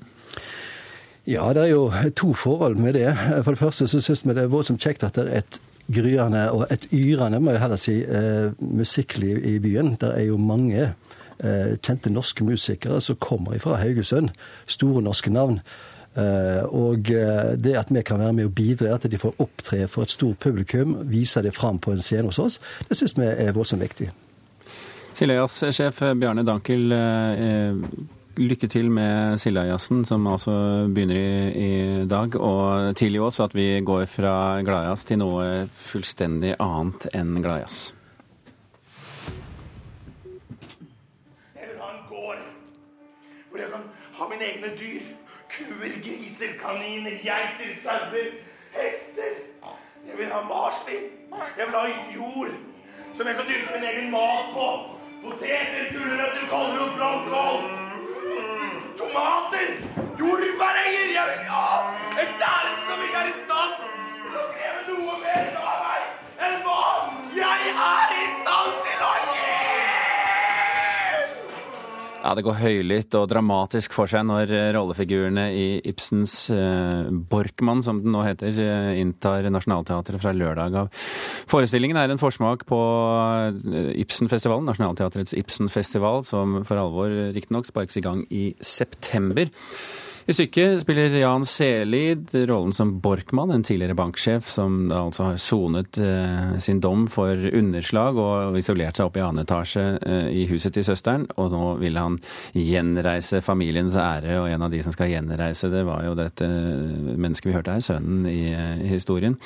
Ja, 1.26 1.52
det 1.56 1.62
er 1.62 1.70
jo 1.72 1.92
to 2.16 2.34
forhold 2.36 2.76
med 2.76 2.92
det. 2.98 3.08
For 3.44 3.54
det 3.54 3.58
første 3.58 3.88
så 3.88 4.00
syns 4.04 4.26
vi 4.26 4.34
det 4.36 4.44
er 4.44 4.52
voldsomt 4.52 4.82
kjekt 4.82 5.06
at 5.06 5.16
det 5.16 5.24
er 5.24 5.40
et 5.40 5.60
gryende 5.92 6.50
og 6.52 6.66
et 6.72 6.86
yrende, 6.92 7.40
må 7.40 7.54
jeg 7.54 7.60
heller 7.60 7.80
si, 7.80 7.96
eh, 8.02 8.52
musikkliv 8.60 9.40
i 9.44 9.58
byen. 9.58 9.96
Det 10.00 10.10
er 10.14 10.26
jo 10.28 10.36
mange 10.36 10.82
eh, 10.84 11.76
kjente 11.80 12.12
norske 12.12 12.44
musikere 12.44 13.00
som 13.00 13.16
kommer 13.16 13.58
fra 13.58 13.80
Haugesund. 13.80 14.30
Store 14.66 15.02
norske 15.02 15.30
navn. 15.30 15.60
Eh, 16.16 16.62
og 16.64 17.10
eh, 17.10 17.54
det 17.58 17.74
at 17.76 17.90
vi 17.90 18.02
kan 18.02 18.20
være 18.20 18.32
med 18.32 18.44
og 18.44 18.54
bidra 18.54 18.98
til 18.98 19.08
at 19.08 19.12
de 19.12 19.18
får 19.18 19.34
opptre 19.38 19.88
for 19.88 20.02
et 20.02 20.10
stort 20.10 20.38
publikum, 20.38 20.96
vise 21.10 21.42
det 21.42 21.54
fram 21.54 21.78
på 21.78 21.92
en 21.92 22.00
scene 22.00 22.28
hos 22.30 22.38
oss, 22.38 22.60
det 22.88 22.96
syns 22.96 23.16
vi 23.18 23.26
er 23.26 23.52
voldsomt 23.52 23.82
viktig. 23.82 24.12
Sileas 25.14 25.60
sjef 25.70 26.00
Bjarne 26.18 26.42
Dankel, 26.42 26.92
eh, 26.92 27.32
eh, 27.46 27.74
lykke 28.34 28.66
til 28.66 28.88
med 28.90 29.38
Sildajazzen, 29.38 30.00
som 30.04 30.26
altså 30.26 30.54
begynner 30.90 31.14
i, 31.14 31.50
i 31.54 32.06
dag. 32.10 32.34
Og 32.34 32.96
tilgi 32.98 33.20
oss 33.22 33.38
at 33.38 33.54
vi 33.54 33.78
går 33.86 34.08
fra 34.10 34.58
gladjazz 34.66 35.06
til 35.06 35.20
noe 35.22 35.68
fullstendig 35.70 36.56
annet 36.58 37.06
enn 37.14 37.30
gladjazz. 37.44 37.92
Jeg 41.60 41.70
vil 41.70 41.78
ha 41.78 41.92
en 41.92 42.02
gård 42.10 42.42
hvor 43.52 43.62
jeg 43.62 43.70
kan 43.70 43.86
ha 44.18 44.28
mine 44.32 44.50
egne 44.50 44.74
dyr. 44.82 45.06
Kuer, 45.54 45.94
griser, 46.02 46.58
kaniner, 46.58 47.20
geiter, 47.22 47.70
sauer, 47.86 48.34
hester. 48.74 49.38
Jeg 50.10 50.18
vil 50.18 50.34
ha 50.34 50.42
marsvin. 50.50 51.06
Jeg 51.54 51.70
vil 51.70 51.78
ha 51.78 51.86
jord 52.18 52.58
som 53.14 53.26
jeg 53.30 53.36
kan 53.38 53.46
dyrke 53.46 53.78
min 53.78 53.88
egen 53.94 54.10
mat 54.10 54.50
på. 54.58 54.68
Poteter, 55.24 55.84
gulrøtter, 55.92 56.44
kålrot, 56.50 56.92
blomkål. 56.96 57.60
Tomater! 58.98 59.70
Jordbæreier! 60.20 61.06
Jeg 61.16 61.24
vil 61.30 61.46
ha 61.54 61.68
en 62.22 62.30
kjæreste 62.40 62.82
som 62.88 63.04
ikke 63.06 63.22
er 63.22 63.30
i 63.30 63.36
stand 63.44 63.72
til 64.18 64.36
å 64.42 64.44
kreve 64.52 64.82
noe 64.90 65.16
mer 65.22 65.48
Ja, 72.24 72.32
Det 72.32 72.46
går 72.46 72.56
høylytt 72.56 73.14
og 73.18 73.26
dramatisk 73.28 73.92
for 73.92 74.08
seg 74.08 74.22
når 74.24 74.48
eh, 74.48 74.70
rollefigurene 74.72 75.42
i 75.52 75.64
Ibsens 75.84 76.48
eh, 76.54 77.10
Borkmann, 77.12 77.82
som 77.84 78.00
den 78.00 78.14
nå 78.16 78.22
heter, 78.24 78.56
uh, 78.56 78.96
inntar 78.96 79.44
Nationaltheatret 79.52 80.22
fra 80.22 80.32
lørdag 80.32 80.78
av. 80.80 81.04
Forestillingen 81.50 82.00
er 82.00 82.14
en 82.14 82.22
forsmak 82.22 82.64
på 82.70 82.78
uh, 82.80 83.92
Ibsenfestivalen, 84.00 84.64
Nationaltheatrets 84.70 85.36
Ibsenfestival, 85.36 86.24
som 86.24 86.62
for 86.64 86.80
alvor 86.80 87.12
riktignok 87.36 87.68
sparkes 87.68 88.00
i 88.00 88.04
gang 88.08 88.24
i 88.32 88.46
september. 88.64 89.52
I 90.26 90.32
stykket 90.32 90.80
spiller 90.80 91.12
Jan 91.20 91.42
Selid 91.44 92.30
rollen 92.48 92.72
som 92.72 92.94
Borkmann, 93.00 93.50
en 93.50 93.62
tidligere 93.62 93.94
banksjef 93.94 94.46
som 94.48 94.86
altså 94.88 95.26
har 95.26 95.36
sonet 95.36 95.98
eh, 96.00 96.54
sin 96.64 96.80
dom 96.80 97.02
for 97.12 97.36
underslag 97.36 98.16
og 98.16 98.56
isolert 98.56 98.96
seg 98.96 99.10
opp 99.10 99.18
i 99.20 99.24
annen 99.24 99.44
etasje 99.44 99.82
eh, 100.00 100.30
i 100.32 100.46
huset 100.48 100.72
til 100.72 100.86
søsteren. 100.86 101.26
Og 101.36 101.52
nå 101.52 101.74
vil 101.82 102.00
han 102.00 102.16
gjenreise 102.56 103.42
familiens 103.44 103.98
ære, 104.00 104.38
og 104.40 104.48
en 104.48 104.64
av 104.64 104.72
de 104.72 104.80
som 104.86 104.96
skal 104.96 105.12
gjenreise 105.12 105.68
det, 105.68 105.84
var 105.84 106.06
jo 106.08 106.16
dette 106.16 106.48
mennesket 106.48 107.50
vi 107.50 107.58
hørte 107.58 107.76
her, 107.76 107.84
sønnen 107.84 108.24
i, 108.30 108.40
eh, 108.54 108.80
i 108.80 108.94
historien. 108.94 109.36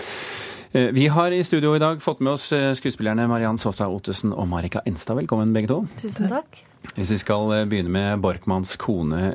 Eh, 0.72 0.82
vi 0.82 1.08
har 1.08 1.30
i 1.30 1.44
studio 1.44 1.76
i 1.76 1.78
dag 1.78 2.02
fått 2.02 2.20
med 2.20 2.32
oss 2.32 2.52
eh, 2.52 2.72
skuespillerne 2.76 3.24
Mariann 3.28 3.58
Saastad 3.58 3.88
Ottesen 3.88 4.34
og 4.36 4.48
Marika 4.50 4.82
Enstad. 4.84 5.16
Velkommen 5.16 5.54
begge 5.56 5.70
to. 5.70 5.78
Tusen 6.02 6.28
takk. 6.28 6.60
Hvis 6.92 7.14
vi 7.14 7.18
skal 7.22 7.54
eh, 7.56 7.64
begynne 7.70 7.92
med 7.94 8.20
Borkmanns 8.20 8.76
kone 8.80 9.32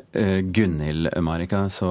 Gunhild, 0.54 1.10
Marika, 1.26 1.66
så, 1.66 1.90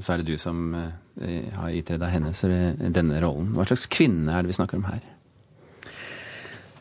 så, 0.00 0.12
er 0.12 0.20
det 0.20 0.34
du 0.34 0.36
som 0.36 0.76
har 1.14 1.72
gitt 1.72 1.94
deg 1.94 2.10
hennes 2.10 2.40
denne 2.44 3.20
rollen. 3.22 3.52
Hva 3.54 3.64
slags 3.70 3.86
kvinne 3.88 4.34
er 4.34 4.44
det 4.44 4.52
vi 4.52 4.58
snakker 4.58 4.80
om 4.80 4.88
her? 4.90 5.00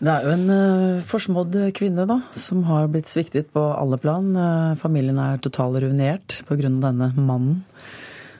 Det 0.03 0.11
er 0.11 0.25
jo 0.25 0.31
en 0.33 1.03
forsmådd 1.07 1.55
kvinne, 1.77 2.03
da, 2.09 2.17
som 2.35 2.65
har 2.67 2.89
blitt 2.91 3.07
sviktet 3.07 3.53
på 3.53 3.61
alle 3.71 3.99
plan. 4.01 4.33
familien 4.81 5.21
er 5.21 5.39
totalt 5.39 5.79
ruinert 5.79 6.41
pga. 6.49 6.57
denne 6.67 7.13
mannen 7.15 7.61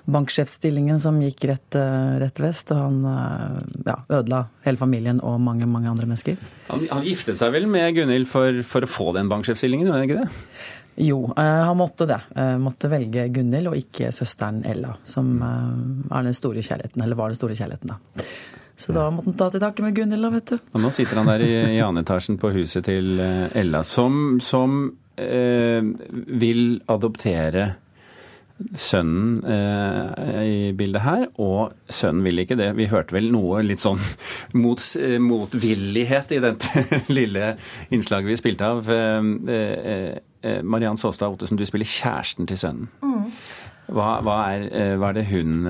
banksjefstillingen 0.05 0.99
som 0.99 1.19
gikk 1.21 1.45
rett, 1.47 1.75
eh, 1.75 2.15
rett 2.19 2.39
vest, 2.43 2.71
og 2.75 2.81
han 2.81 2.99
eh, 3.07 3.59
ja, 3.87 3.97
ødela 4.19 4.45
hele 4.65 4.79
familien 4.79 5.21
og 5.23 5.39
mange, 5.41 5.67
mange 5.69 5.89
andre 5.89 6.07
mennesker. 6.09 6.39
Han, 6.67 6.87
han 6.91 7.03
giftet 7.07 7.39
seg 7.39 7.53
vel 7.55 7.67
med 7.71 7.95
Gunhild 7.95 8.27
for, 8.27 8.61
for, 8.67 8.83
å 8.83 8.89
få 8.89 9.11
den 9.15 9.31
banksjefstillingen, 9.31 9.87
gjorde 9.87 10.01
han 10.01 10.09
ikke 10.09 10.23
det? 10.23 10.47
Jo, 11.07 11.19
eh, 11.31 11.59
han 11.69 11.77
måtte 11.79 12.07
det. 12.09 12.19
Måtte 12.61 12.91
velge 12.91 13.29
Gunhild 13.33 13.71
og 13.71 13.77
ikke 13.79 14.11
søsteren 14.13 14.61
Ella, 14.69 14.91
som 15.07 15.37
er 15.43 16.27
den 16.27 16.35
store 16.37 16.65
kjærligheten, 16.65 17.05
eller 17.05 17.19
var 17.19 17.31
den 17.31 17.39
store 17.39 17.55
kjærligheten, 17.57 17.95
da. 17.95 18.27
Så 18.75 18.89
da 18.91 19.05
måtte 19.13 19.29
han 19.29 19.37
ta 19.37 19.47
til 19.53 19.61
takke 19.61 19.85
med 19.85 19.95
Gunhild, 19.95 20.25
da, 20.25 20.33
vet 20.33 20.51
du. 20.51 20.57
Og 20.73 20.83
nå 20.83 20.91
sitter 20.91 21.21
han 21.21 21.31
der 21.31 21.45
i, 21.45 21.53
i 21.77 21.79
annen 21.87 22.37
på 22.41 22.51
huset 22.57 22.89
til 22.89 23.15
Ella, 23.23 23.85
som, 23.87 24.41
som 24.43 24.83
eh, 25.15 25.79
vil 26.43 26.81
adoptere 26.91 27.69
sønnen 28.77 29.41
eh, 29.49 30.43
i 30.43 30.57
bildet 30.77 31.03
her, 31.03 31.25
og 31.41 31.73
sønnen 31.91 32.23
vil 32.25 32.43
ikke 32.43 32.57
det. 32.59 32.69
Vi 32.77 32.87
hørte 32.91 33.15
vel 33.15 33.31
noe 33.33 33.63
litt 33.65 33.83
sånn 33.83 34.01
mot, 34.63 34.81
eh, 34.99 35.17
motvillighet 35.21 36.35
i 36.37 36.41
dette 36.43 36.85
lille 37.17 37.53
innslaget 37.93 38.31
vi 38.31 38.39
spilte 38.39 38.69
av. 38.69 38.89
Eh, 38.93 39.29
eh, 39.57 40.09
eh, 40.45 40.59
Mariann 40.63 40.99
Saastad 41.01 41.33
Ottesen, 41.33 41.59
du 41.59 41.65
spiller 41.67 41.89
kjæresten 41.89 42.49
til 42.49 42.59
sønnen. 42.61 42.91
Mm. 43.03 43.31
Hva, 43.93 44.09
hva, 44.23 44.35
er, 44.53 44.67
eh, 44.71 44.93
hva, 44.97 45.09
er, 45.11 45.17
det 45.19 45.25
hun 45.27 45.65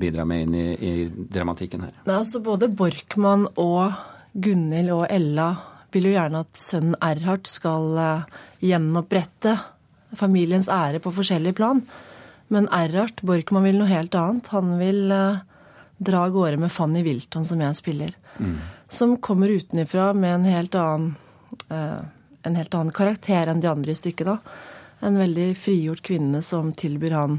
bidrar 0.00 0.26
med 0.28 0.44
inn 0.44 0.56
i, 0.58 0.66
i 0.74 0.94
dramatikken 1.08 1.86
her? 1.86 1.94
Nei, 2.04 2.18
altså 2.18 2.42
Både 2.44 2.68
Borkmann 2.68 3.46
og 3.54 3.94
Gunhild 4.34 4.92
og 4.92 5.06
Ella 5.08 5.52
vil 5.94 6.10
jo 6.10 6.16
gjerne 6.16 6.42
at 6.42 6.58
sønnen 6.58 6.98
Erhard 6.98 7.46
skal 7.46 7.94
gjenopprette 8.58 9.54
familiens 10.18 10.68
ære 10.70 11.00
på 11.02 11.12
forskjellige 11.14 11.56
plan. 11.56 11.80
Men 12.52 12.68
Erhard 12.72 13.22
Borchmann 13.22 13.64
vil 13.64 13.78
noe 13.80 13.88
helt 13.88 14.14
annet. 14.14 14.50
Han 14.52 14.76
vil 14.78 15.12
uh, 15.12 15.40
dra 15.96 16.26
av 16.26 16.34
gårde 16.34 16.60
med 16.64 16.72
Fanny 16.72 17.02
Wilton, 17.02 17.44
som 17.44 17.62
jeg 17.64 17.78
spiller. 17.78 18.14
Mm. 18.38 18.58
Som 18.88 19.16
kommer 19.16 19.48
utenifra 19.48 20.12
med 20.12 20.34
en 20.34 20.44
helt 20.44 20.74
annen 20.74 21.14
uh, 21.70 22.04
en 22.44 22.56
helt 22.56 22.74
annen 22.74 22.92
karakter 22.92 23.48
enn 23.48 23.60
de 23.62 23.70
andre 23.70 23.94
i 23.94 23.96
stykket. 23.96 24.28
da. 24.28 24.38
En 25.00 25.16
veldig 25.18 25.54
frigjort 25.56 26.02
kvinne 26.04 26.42
som 26.44 26.72
tilbyr 26.76 27.16
han 27.16 27.38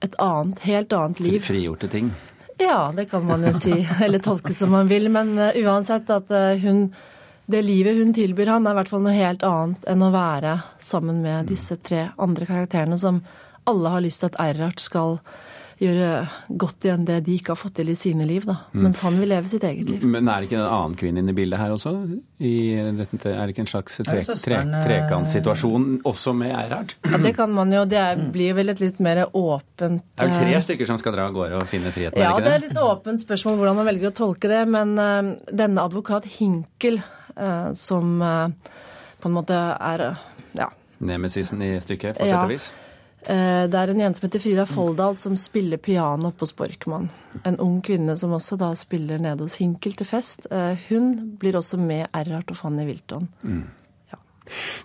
et 0.00 0.14
annet, 0.22 0.60
helt 0.64 0.92
annet 0.92 1.20
liv. 1.20 1.40
Frigjorte 1.44 1.88
ting? 1.90 2.12
Ja, 2.60 2.92
det 2.96 3.08
kan 3.10 3.26
man 3.26 3.42
jo 3.44 3.52
si. 3.58 3.74
Eller 4.04 4.22
tolke 4.22 4.54
som 4.54 4.70
man 4.70 4.86
vil. 4.88 5.10
Men 5.10 5.34
uh, 5.38 5.50
uansett 5.58 6.10
at 6.14 6.30
hun 6.62 6.90
det 7.50 7.64
livet 7.66 7.96
hun 7.98 8.12
tilbyr 8.14 8.46
han, 8.46 8.66
er 8.66 8.76
i 8.76 8.78
hvert 8.78 8.90
fall 8.92 9.02
noe 9.02 9.14
helt 9.16 9.42
annet 9.42 9.86
enn 9.90 10.04
å 10.06 10.12
være 10.14 10.52
sammen 10.78 11.18
med 11.24 11.48
disse 11.50 11.74
tre 11.82 12.04
andre 12.14 12.46
karakterene 12.46 12.98
som 13.00 13.18
alle 13.70 13.94
har 13.94 14.04
lyst 14.04 14.22
til 14.22 14.32
at 14.32 14.42
Erhard 14.42 14.82
skal 14.82 15.18
gjøre 15.80 16.08
godt 16.60 16.84
igjen 16.84 17.06
det 17.08 17.16
de 17.24 17.34
ikke 17.40 17.54
har 17.54 17.58
fått 17.58 17.78
til 17.78 17.88
i 17.88 17.96
sine 17.96 18.26
liv, 18.28 18.44
da. 18.48 18.58
Mm. 18.74 18.82
Mens 18.84 18.98
han 19.04 19.16
vil 19.16 19.30
leve 19.32 19.48
sitt 19.48 19.64
eget 19.64 19.88
liv. 19.88 20.02
Men 20.04 20.28
er 20.28 20.42
det 20.42 20.50
ikke 20.50 20.58
en 20.58 20.66
annen 20.66 20.96
kvinne 21.00 21.22
inne 21.22 21.32
i 21.32 21.36
bildet 21.36 21.60
her 21.60 21.72
også? 21.72 21.94
I, 22.36 22.52
er 22.76 22.98
det 23.00 23.54
ikke 23.54 23.64
en 23.64 23.70
slags 23.70 23.96
tre, 24.02 24.18
tre, 24.20 24.58
eh, 24.60 24.74
trekantsituasjon 24.84 25.86
også 26.08 26.34
med 26.36 26.52
Erhard? 26.52 26.92
Ja, 27.08 27.20
det 27.24 27.32
kan 27.38 27.54
man 27.56 27.72
jo. 27.72 27.86
Det 27.88 28.00
er, 28.00 28.20
blir 28.34 28.58
vel 28.58 28.74
et 28.74 28.82
litt 28.82 29.00
mer 29.04 29.22
åpent 29.28 30.04
Det 30.04 30.26
er 30.26 30.28
vel 30.28 30.36
tre 30.42 30.52
eh, 30.58 30.64
stykker 30.68 30.90
som 30.90 31.00
skal 31.00 31.16
dra 31.16 31.30
av 31.30 31.38
gårde 31.38 31.62
og 31.62 31.64
finne 31.70 31.94
friheten? 31.96 32.20
Ja, 32.20 32.34
er 32.34 32.44
det, 32.44 32.50
det 32.50 32.58
er 32.58 32.66
litt 32.66 32.82
åpent 32.84 33.24
spørsmål 33.24 33.56
hvordan 33.62 33.80
man 33.80 33.88
velger 33.88 34.12
å 34.12 34.18
tolke 34.20 34.52
det. 34.52 34.60
Men 34.68 34.94
uh, 35.00 35.32
denne 35.48 35.88
advokat 35.88 36.28
Hinkel, 36.36 37.00
uh, 37.40 37.72
som 37.78 38.20
uh, 38.20 38.76
på 39.20 39.32
en 39.32 39.38
måte 39.40 39.56
er 39.56 40.10
ja. 40.60 40.68
Nemesisen 41.00 41.64
i 41.64 41.72
stykket, 41.80 42.20
på 42.20 42.28
sett 42.28 42.36
og 42.42 42.52
vis? 42.52 42.68
Eh, 42.68 42.89
det 43.26 43.76
er 43.76 43.90
en 43.92 44.00
jente 44.00 44.20
som 44.20 44.26
heter 44.26 44.42
Frida 44.42 44.64
Folldal 44.66 45.16
som 45.20 45.34
spiller 45.36 45.76
piano 45.82 46.30
oppe 46.30 46.46
hos 46.46 46.54
Borkmann. 46.56 47.10
En 47.44 47.58
ung 47.60 47.80
kvinne 47.84 48.16
som 48.18 48.32
også 48.32 48.56
da 48.60 48.70
spiller 48.78 49.20
nede 49.20 49.44
hos 49.44 49.58
Hinkel 49.60 49.94
til 49.98 50.08
fest. 50.08 50.48
Eh, 50.50 50.80
hun 50.88 51.36
blir 51.40 51.58
også 51.58 51.78
med 51.80 52.08
Erhard 52.16 52.50
og 52.50 52.58
Fanny 52.58 52.86
Wilton. 52.88 53.28
Mm. 53.42 53.66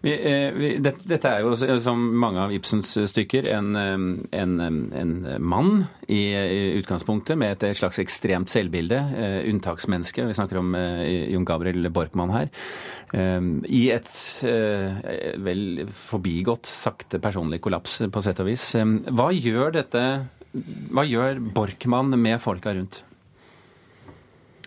Vi, 0.03 0.13
eh, 0.13 0.49
vi, 0.55 0.71
dette, 0.83 1.05
dette, 1.09 1.31
er 1.31 1.45
jo 1.45 1.79
som 1.81 2.01
mange 2.19 2.41
av 2.45 2.53
Ibsens 2.55 2.93
stykker 3.11 3.47
en, 3.55 3.71
en, 3.75 4.55
en 4.61 5.15
mann 5.39 5.85
i, 6.07 6.21
i, 6.33 6.61
utgangspunktet 6.79 7.39
med 7.39 7.63
et 7.63 7.77
slags 7.77 7.99
ekstremt 8.03 8.51
selvbilde. 8.51 8.99
Eh, 9.15 9.39
unntaksmenneske. 9.51 10.25
Vi 10.27 10.37
snakker 10.37 10.61
om 10.61 10.75
eh, 10.77 11.31
Jon 11.33 11.47
Gabriel 11.47 11.89
Borkmann 11.93 12.35
her. 12.35 12.51
I 13.15 13.81
et 13.93 14.09
eh, 14.43 15.35
vel 15.45 15.85
forbigått, 15.93 16.67
sakte 16.67 17.21
personlig 17.23 17.61
kollaps, 17.63 18.01
på 18.11 18.23
sett 18.25 18.41
og 18.43 18.49
vis. 18.49 18.65
Hva 18.75 19.29
gjør 19.31 19.77
dette 19.77 20.05
Hva 20.91 21.05
gjør 21.07 21.39
Borkmann 21.55 22.15
med 22.19 22.41
folka 22.43 22.73
rundt? 22.75 23.03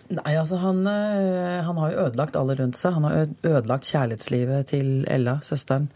Nei, 0.09 0.33
altså 0.33 0.57
han, 0.63 0.81
eh, 0.89 1.59
han, 1.65 1.77
har 1.77 1.91
jo 1.91 2.07
ødelagt 2.07 2.39
alle 2.39 2.55
rundt 2.57 2.79
seg. 2.79 2.95
Han 2.97 3.05
har 3.05 3.29
ødelagt 3.45 3.91
kjærlighetslivet 3.91 4.71
til 4.73 5.05
Ella, 5.09 5.37
søsteren. 5.45 5.89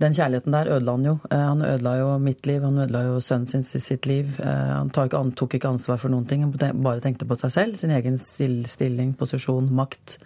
Den 0.00 0.16
kjærligheten 0.16 0.54
der 0.56 0.70
ødela 0.72 0.96
han 0.96 1.04
jo. 1.06 1.18
Eh, 1.30 1.44
han 1.50 1.66
ødela 1.66 1.92
jo 1.98 2.08
mitt 2.18 2.48
liv, 2.48 2.64
han 2.64 2.80
ødela 2.86 3.04
jo 3.10 3.20
sønnen 3.20 3.50
sin 3.50 3.62
sitt 3.64 4.08
liv. 4.08 4.38
Han 4.40 4.90
tok 4.90 5.58
ikke 5.58 5.74
ansvar 5.74 6.00
for 6.00 6.12
noen 6.12 6.26
ting, 6.26 6.46
han 6.46 6.82
bare 6.82 7.04
tenkte 7.04 7.28
på 7.28 7.38
seg 7.38 7.54
selv. 7.54 7.78
Sin 7.78 7.92
egen 7.92 8.18
stilling, 8.18 9.14
posisjon, 9.20 9.68
makt. 9.72 10.18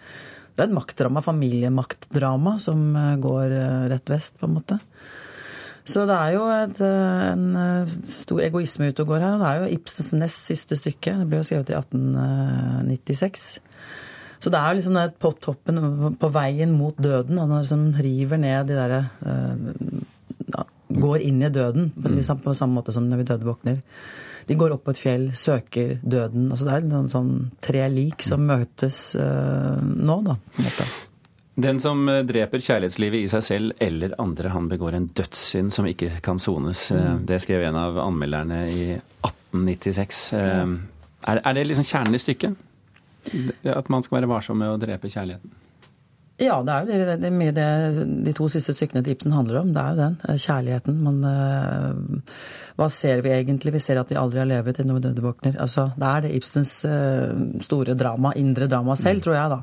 Det 0.56 0.64
er 0.64 0.70
et 0.70 0.72
maktdrama, 0.72 1.20
familiemaktdrama, 1.20 2.54
som 2.64 2.80
eh, 2.96 3.14
går 3.20 3.52
eh, 3.52 3.86
rett 3.92 4.08
vest, 4.08 4.38
på 4.40 4.48
en 4.48 4.54
måte. 4.56 4.78
Så 5.86 6.02
det 6.08 6.16
er 6.16 6.32
jo 6.34 6.46
et, 6.50 6.80
eh, 6.82 7.26
en 7.32 7.92
stor 8.10 8.42
egoisme 8.42 8.90
ute 8.90 9.04
og 9.04 9.12
går 9.12 9.22
her. 9.22 9.36
Og 9.36 9.40
Det 9.40 9.48
er 9.48 9.60
jo 9.60 9.76
Ibsens 9.76 10.12
nest 10.18 10.48
siste 10.48 10.76
stykke. 10.76 11.14
Det 11.20 11.28
ble 11.30 11.38
jo 11.38 11.46
skrevet 11.46 11.70
i 11.70 11.78
1896. 11.78 13.46
Så 14.40 14.50
det 14.50 14.58
er 14.58 14.68
jo 14.68 14.80
liksom 14.80 14.98
på 15.18 15.32
toppen, 15.40 15.78
på 16.18 16.32
veien 16.34 16.72
mot 16.76 16.96
døden. 16.96 17.38
Han 17.38 17.54
liksom 17.60 17.94
river 17.94 18.36
ned 18.36 18.66
de 18.66 18.74
derre 18.74 19.10
ja, 19.22 20.64
Går 20.88 21.24
inn 21.26 21.42
i 21.42 21.50
døden, 21.50 21.92
liksom 21.96 22.38
på 22.44 22.54
samme 22.54 22.78
måte 22.78 22.92
som 22.94 23.08
når 23.08 23.16
vi 23.16 23.30
døde 23.30 23.48
våkner. 23.48 23.80
De 24.46 24.54
går 24.54 24.76
opp 24.76 24.84
på 24.86 24.94
et 24.94 25.00
fjell, 25.02 25.26
søker 25.34 25.96
døden. 26.06 26.50
Altså 26.52 26.68
det 26.68 26.76
er 26.76 26.86
noen 26.86 27.10
sånn 27.10 27.32
tre 27.64 27.82
lik 27.90 28.22
som 28.22 28.46
møtes 28.46 29.00
uh, 29.18 29.82
nå, 29.82 30.20
da. 30.26 30.36
på 30.38 30.62
en 30.62 30.68
måte. 30.68 30.86
Den 31.56 31.78
som 31.80 32.02
eh, 32.12 32.22
dreper 32.28 32.60
kjærlighetslivet 32.60 33.22
i 33.24 33.28
seg 33.32 33.44
selv 33.46 33.72
eller 33.80 34.12
andre, 34.20 34.50
han 34.52 34.68
begår 34.68 34.96
en 34.98 35.06
dødssynd 35.16 35.72
som 35.72 35.86
ikke 35.88 36.18
kan 36.24 36.40
sones. 36.42 36.90
Eh, 36.92 37.00
Mm. 37.16 37.22
Det 37.26 37.40
skrev 37.42 37.62
en 37.64 37.76
av 37.80 37.98
anmelderne 38.02 38.58
i 38.68 38.82
1896. 39.24 40.32
Eh, 40.36 40.66
Er, 41.26 41.40
er 41.42 41.54
det 41.56 41.66
liksom 41.66 41.84
kjernen 41.88 42.14
i 42.14 42.18
stykket? 42.20 42.56
At 43.66 43.88
man 43.90 44.02
skal 44.04 44.20
være 44.20 44.28
varsom 44.30 44.58
med 44.60 44.68
å 44.70 44.76
drepe 44.78 45.08
kjærligheten? 45.10 45.50
Ja, 46.38 46.58
det 46.62 46.72
er 46.74 46.84
jo 46.84 47.06
det, 47.08 47.14
det, 47.22 47.30
mye 47.32 47.52
det 47.56 47.64
de 48.26 48.32
to 48.36 48.46
siste 48.52 48.74
stykkene 48.76 49.00
til 49.02 49.14
Ibsen 49.16 49.32
handler 49.32 49.62
om. 49.62 49.70
Det 49.72 49.80
er 49.82 49.94
jo 49.94 50.02
den. 50.02 50.16
Kjærligheten. 50.44 50.98
Men 51.00 51.22
uh, 51.24 52.20
hva 52.76 52.88
ser 52.92 53.22
vi 53.24 53.32
egentlig? 53.32 53.72
Vi 53.72 53.80
ser 53.80 53.96
at 54.02 54.12
de 54.12 54.18
aldri 54.20 54.42
har 54.42 54.50
levet 54.50 54.76
til 54.76 54.86
noen 54.86 55.00
døde 55.02 55.24
våkner. 55.24 55.56
Altså, 55.64 55.88
det 55.96 56.10
er 56.10 56.26
det 56.26 56.34
Ibsens 56.36 56.74
uh, 56.84 57.32
store 57.64 57.96
drama, 57.96 58.34
indre 58.36 58.68
drama 58.68 58.98
selv, 59.00 59.24
tror 59.24 59.38
jeg, 59.38 59.54
da. 59.56 59.62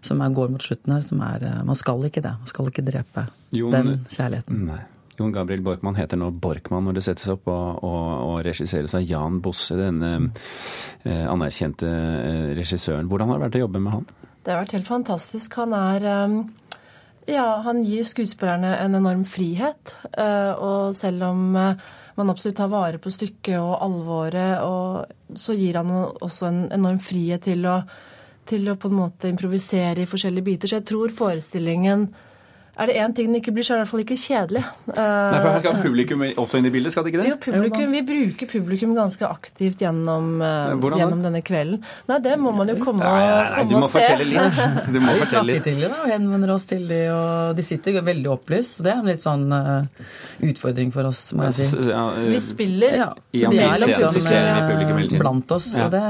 Som 0.00 0.20
er, 0.24 0.30
går 0.32 0.48
mot 0.54 0.62
slutten 0.64 0.94
her. 0.94 1.02
Som 1.04 1.20
er 1.26 1.42
eh, 1.44 1.58
Man 1.68 1.76
skal 1.78 2.04
ikke 2.08 2.22
det. 2.24 2.32
Man 2.40 2.48
skal 2.52 2.70
ikke 2.70 2.84
drepe 2.86 3.26
Jon- 3.52 3.72
den 3.74 4.06
kjærligheten. 4.08 4.64
Nei. 4.70 4.80
Jon 5.20 5.32
Gabriel 5.34 5.60
Borkmann 5.60 5.98
heter 5.98 6.16
nå 6.16 6.30
Borkmann 6.40 6.86
når 6.88 6.94
det 6.96 7.02
settes 7.04 7.28
opp 7.28 7.48
og, 7.52 7.82
og, 7.84 8.06
og 8.24 8.38
regisseres 8.46 8.94
av 8.96 9.02
Jan 9.04 9.40
Bosse, 9.44 9.76
denne 9.76 10.14
eh, 11.04 11.26
anerkjente 11.28 11.84
eh, 11.90 12.46
regissøren. 12.56 13.08
Hvordan 13.10 13.28
har 13.28 13.36
det 13.42 13.44
vært 13.50 13.58
å 13.60 13.64
jobbe 13.66 13.82
med 13.84 13.92
han? 13.98 14.06
Det 14.40 14.54
har 14.54 14.62
vært 14.62 14.72
helt 14.78 14.88
fantastisk. 14.88 15.58
Han 15.60 15.76
er 15.76 16.06
Ja, 17.28 17.60
han 17.62 17.82
gir 17.84 18.02
skuespillerne 18.08 18.70
en 18.80 18.96
enorm 18.96 19.26
frihet. 19.28 19.92
eh, 20.16 20.52
Og 20.56 20.94
selv 20.96 21.22
om 21.28 21.54
eh, 21.56 21.74
man 22.16 22.30
absolutt 22.32 22.56
tar 22.56 22.68
vare 22.72 22.98
på 22.98 23.12
stykket 23.12 23.58
og 23.60 23.76
alvoret, 23.84 24.60
og 24.64 25.36
så 25.36 25.54
gir 25.56 25.76
han 25.78 25.90
også 25.92 26.48
en 26.48 26.62
enorm 26.72 26.98
frihet 26.98 27.44
til 27.44 27.64
å, 27.68 27.82
til 28.46 28.66
å 28.72 28.76
på 28.80 28.88
en 28.90 28.98
måte 29.02 29.28
improvisere 29.30 30.02
i 30.02 30.06
forskjellige 30.10 30.44
biter. 30.44 30.68
Så 30.68 30.80
jeg 30.80 30.88
tror 30.90 31.08
forestillingen 31.14 32.08
Er 32.80 32.86
det 32.86 32.94
én 32.96 33.12
ting 33.12 33.26
den 33.26 33.36
ikke 33.42 33.52
blir, 33.52 33.64
så 33.66 33.74
er 33.74 33.76
det 33.76 33.80
i 33.80 33.82
hvert 33.82 33.90
fall 33.90 34.00
ikke 34.00 34.16
kjedelig. 34.16 34.60
Eh, 34.88 34.94
Nei, 34.96 35.40
for 35.42 35.48
Her 35.50 35.58
skal 35.60 35.82
publikum 35.82 36.22
også 36.40 36.56
inn 36.60 36.64
i 36.64 36.70
bildet, 36.72 36.92
skal 36.94 37.04
det 37.04 37.10
ikke 37.12 37.20
det? 37.20 37.28
jo, 37.28 37.36
publikum, 37.44 37.90
Vi 37.92 38.00
bruker 38.08 38.46
publikum 38.48 38.94
ganske 38.96 39.26
aktivt 39.26 39.82
gjennom, 39.82 40.40
eh, 40.40 40.72
Hvordan 40.80 40.98
gjennom 41.02 41.20
denne 41.26 41.42
kvelden. 41.44 41.82
Nei, 42.08 42.18
det 42.24 42.38
må 42.40 42.54
man 42.56 42.68
jo 42.72 42.76
komme, 42.80 43.02
Nei, 43.04 43.20
nei, 43.26 43.50
nei, 43.50 43.58
komme 43.58 43.68
du 43.68 43.74
må 43.76 43.84
og 43.84 43.90
se. 43.90 44.16
litt. 44.24 44.62
Du 44.94 44.98
må 45.02 45.12
vi 45.18 45.26
snakker 45.28 45.44
litt. 45.50 45.64
til 45.64 45.80
dem 45.82 45.92
og 45.98 46.08
henvender 46.08 46.54
oss 46.54 46.64
til 46.64 46.88
dem, 46.88 47.12
og 47.12 47.56
de 47.56 47.62
sitter 47.68 48.00
veldig 48.00 48.30
opplyst. 48.38 48.80
og 48.80 48.84
Det 48.88 48.92
er 48.94 48.98
en 49.02 49.12
litt 49.12 49.20
sånn 49.28 49.46
eh, 49.52 50.10
utfordring 50.48 50.92
for 50.94 51.04
oss, 51.10 51.24
må 51.36 51.50
jeg 51.50 51.58
si. 51.60 51.88
Ja, 51.90 52.06
eh, 52.16 52.30
Vi 52.32 52.40
spiller 52.40 52.96
Ja, 52.96 53.10
de 53.34 53.44
er 53.60 53.76
liksom 53.76 54.32
eh, 54.32 55.18
blant 55.18 55.52
oss, 55.52 55.74
Ja. 55.76 55.84
og 55.84 55.90
det 55.90 56.06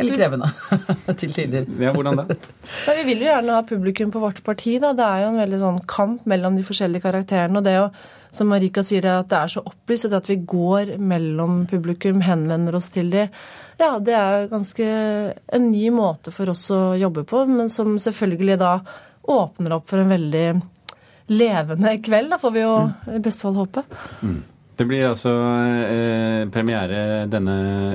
er 0.00 0.08
litt 0.08 0.18
krevende 0.18 0.50
til 1.20 1.32
tider. 1.34 1.66
Ja, 1.82 1.92
hvordan 1.96 2.20
da? 2.20 2.26
Nei, 2.28 2.94
vi 3.00 3.06
vil 3.10 3.24
jo 3.24 3.30
gjerne 3.30 3.56
ha 3.56 3.64
publikum 3.66 4.12
på 4.14 4.22
vårt 4.22 4.42
parti. 4.46 4.76
Da. 4.82 4.92
Det 4.96 5.06
er 5.06 5.24
jo 5.24 5.32
en 5.32 5.40
veldig 5.42 5.60
sånn 5.62 5.80
kamp 5.90 6.26
mellom 6.30 6.58
de 6.58 6.64
forskjellige 6.66 7.06
karakterene. 7.06 7.60
Og 7.60 7.66
det 7.66 7.76
å, 7.80 7.86
som 8.34 8.50
Marika 8.52 8.84
sier, 8.86 9.04
det 9.04 9.14
at 9.22 9.30
det 9.32 9.40
er 9.40 9.54
så 9.56 9.64
opplyst, 9.66 10.08
og 10.08 10.14
det 10.14 10.22
at 10.22 10.30
vi 10.32 10.38
går 10.54 10.96
mellom 11.00 11.64
publikum, 11.70 12.22
henvender 12.26 12.76
oss 12.78 12.90
til 12.94 13.10
de, 13.12 13.26
ja, 13.80 13.90
det 14.00 14.14
er 14.16 14.48
ganske 14.52 14.86
en 15.58 15.70
ny 15.70 15.90
måte 15.92 16.32
for 16.32 16.52
oss 16.52 16.64
å 16.72 16.96
jobbe 16.96 17.26
på, 17.28 17.44
men 17.50 17.68
som 17.72 17.98
selvfølgelig 18.00 18.58
da 18.62 18.78
åpner 19.26 19.76
opp 19.76 19.90
for 19.90 20.00
en 20.00 20.12
veldig 20.14 20.46
levende 21.36 21.96
kveld, 22.06 22.30
da 22.32 22.38
får 22.40 22.54
vi 22.54 22.62
jo 22.62 22.76
i 23.16 23.22
beste 23.22 23.46
fall 23.48 23.58
håpe. 23.58 23.82
Det 24.76 24.84
blir 24.84 25.06
altså 25.08 25.30
eh, 25.32 26.42
premiere 26.52 27.26
denne 27.32 27.54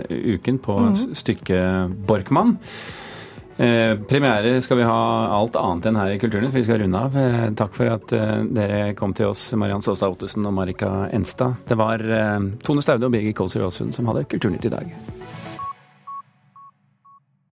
uken 0.10 0.58
på 0.64 0.80
Mhm. 0.82 1.14
stykket 1.16 1.96
Borkmann. 2.10 2.56
Eh, 3.62 3.96
premiere 4.10 4.56
skal 4.64 4.78
vi 4.80 4.84
ha 4.88 5.28
alt 5.38 5.54
annet 5.60 5.86
enn 5.86 5.96
her 6.00 6.08
i 6.16 6.18
Kulturnytt, 6.18 6.50
for 6.50 6.58
vi 6.58 6.64
skal 6.66 6.80
runde 6.82 6.98
av. 6.98 7.16
Eh, 7.16 7.50
takk 7.54 7.74
for 7.78 7.86
at 7.94 8.12
eh, 8.18 8.44
dere 8.50 8.94
kom 8.98 9.14
til 9.14 9.28
oss, 9.28 9.52
Mariann 9.54 9.82
Saasa 9.86 10.10
Ottesen 10.10 10.48
og 10.50 10.54
Marika 10.58 11.08
Enstad. 11.14 11.58
Det 11.68 11.78
var 11.78 12.00
eh, 12.02 12.40
Tone 12.66 12.82
Staude 12.82 13.06
og 13.06 13.12
Birgit 13.14 13.36
Kolsrud 13.38 13.68
Aasund 13.68 13.94
som 13.94 14.08
hadde 14.10 14.26
Kulturnytt 14.26 14.66
i 14.66 14.70
dag. 14.74 14.88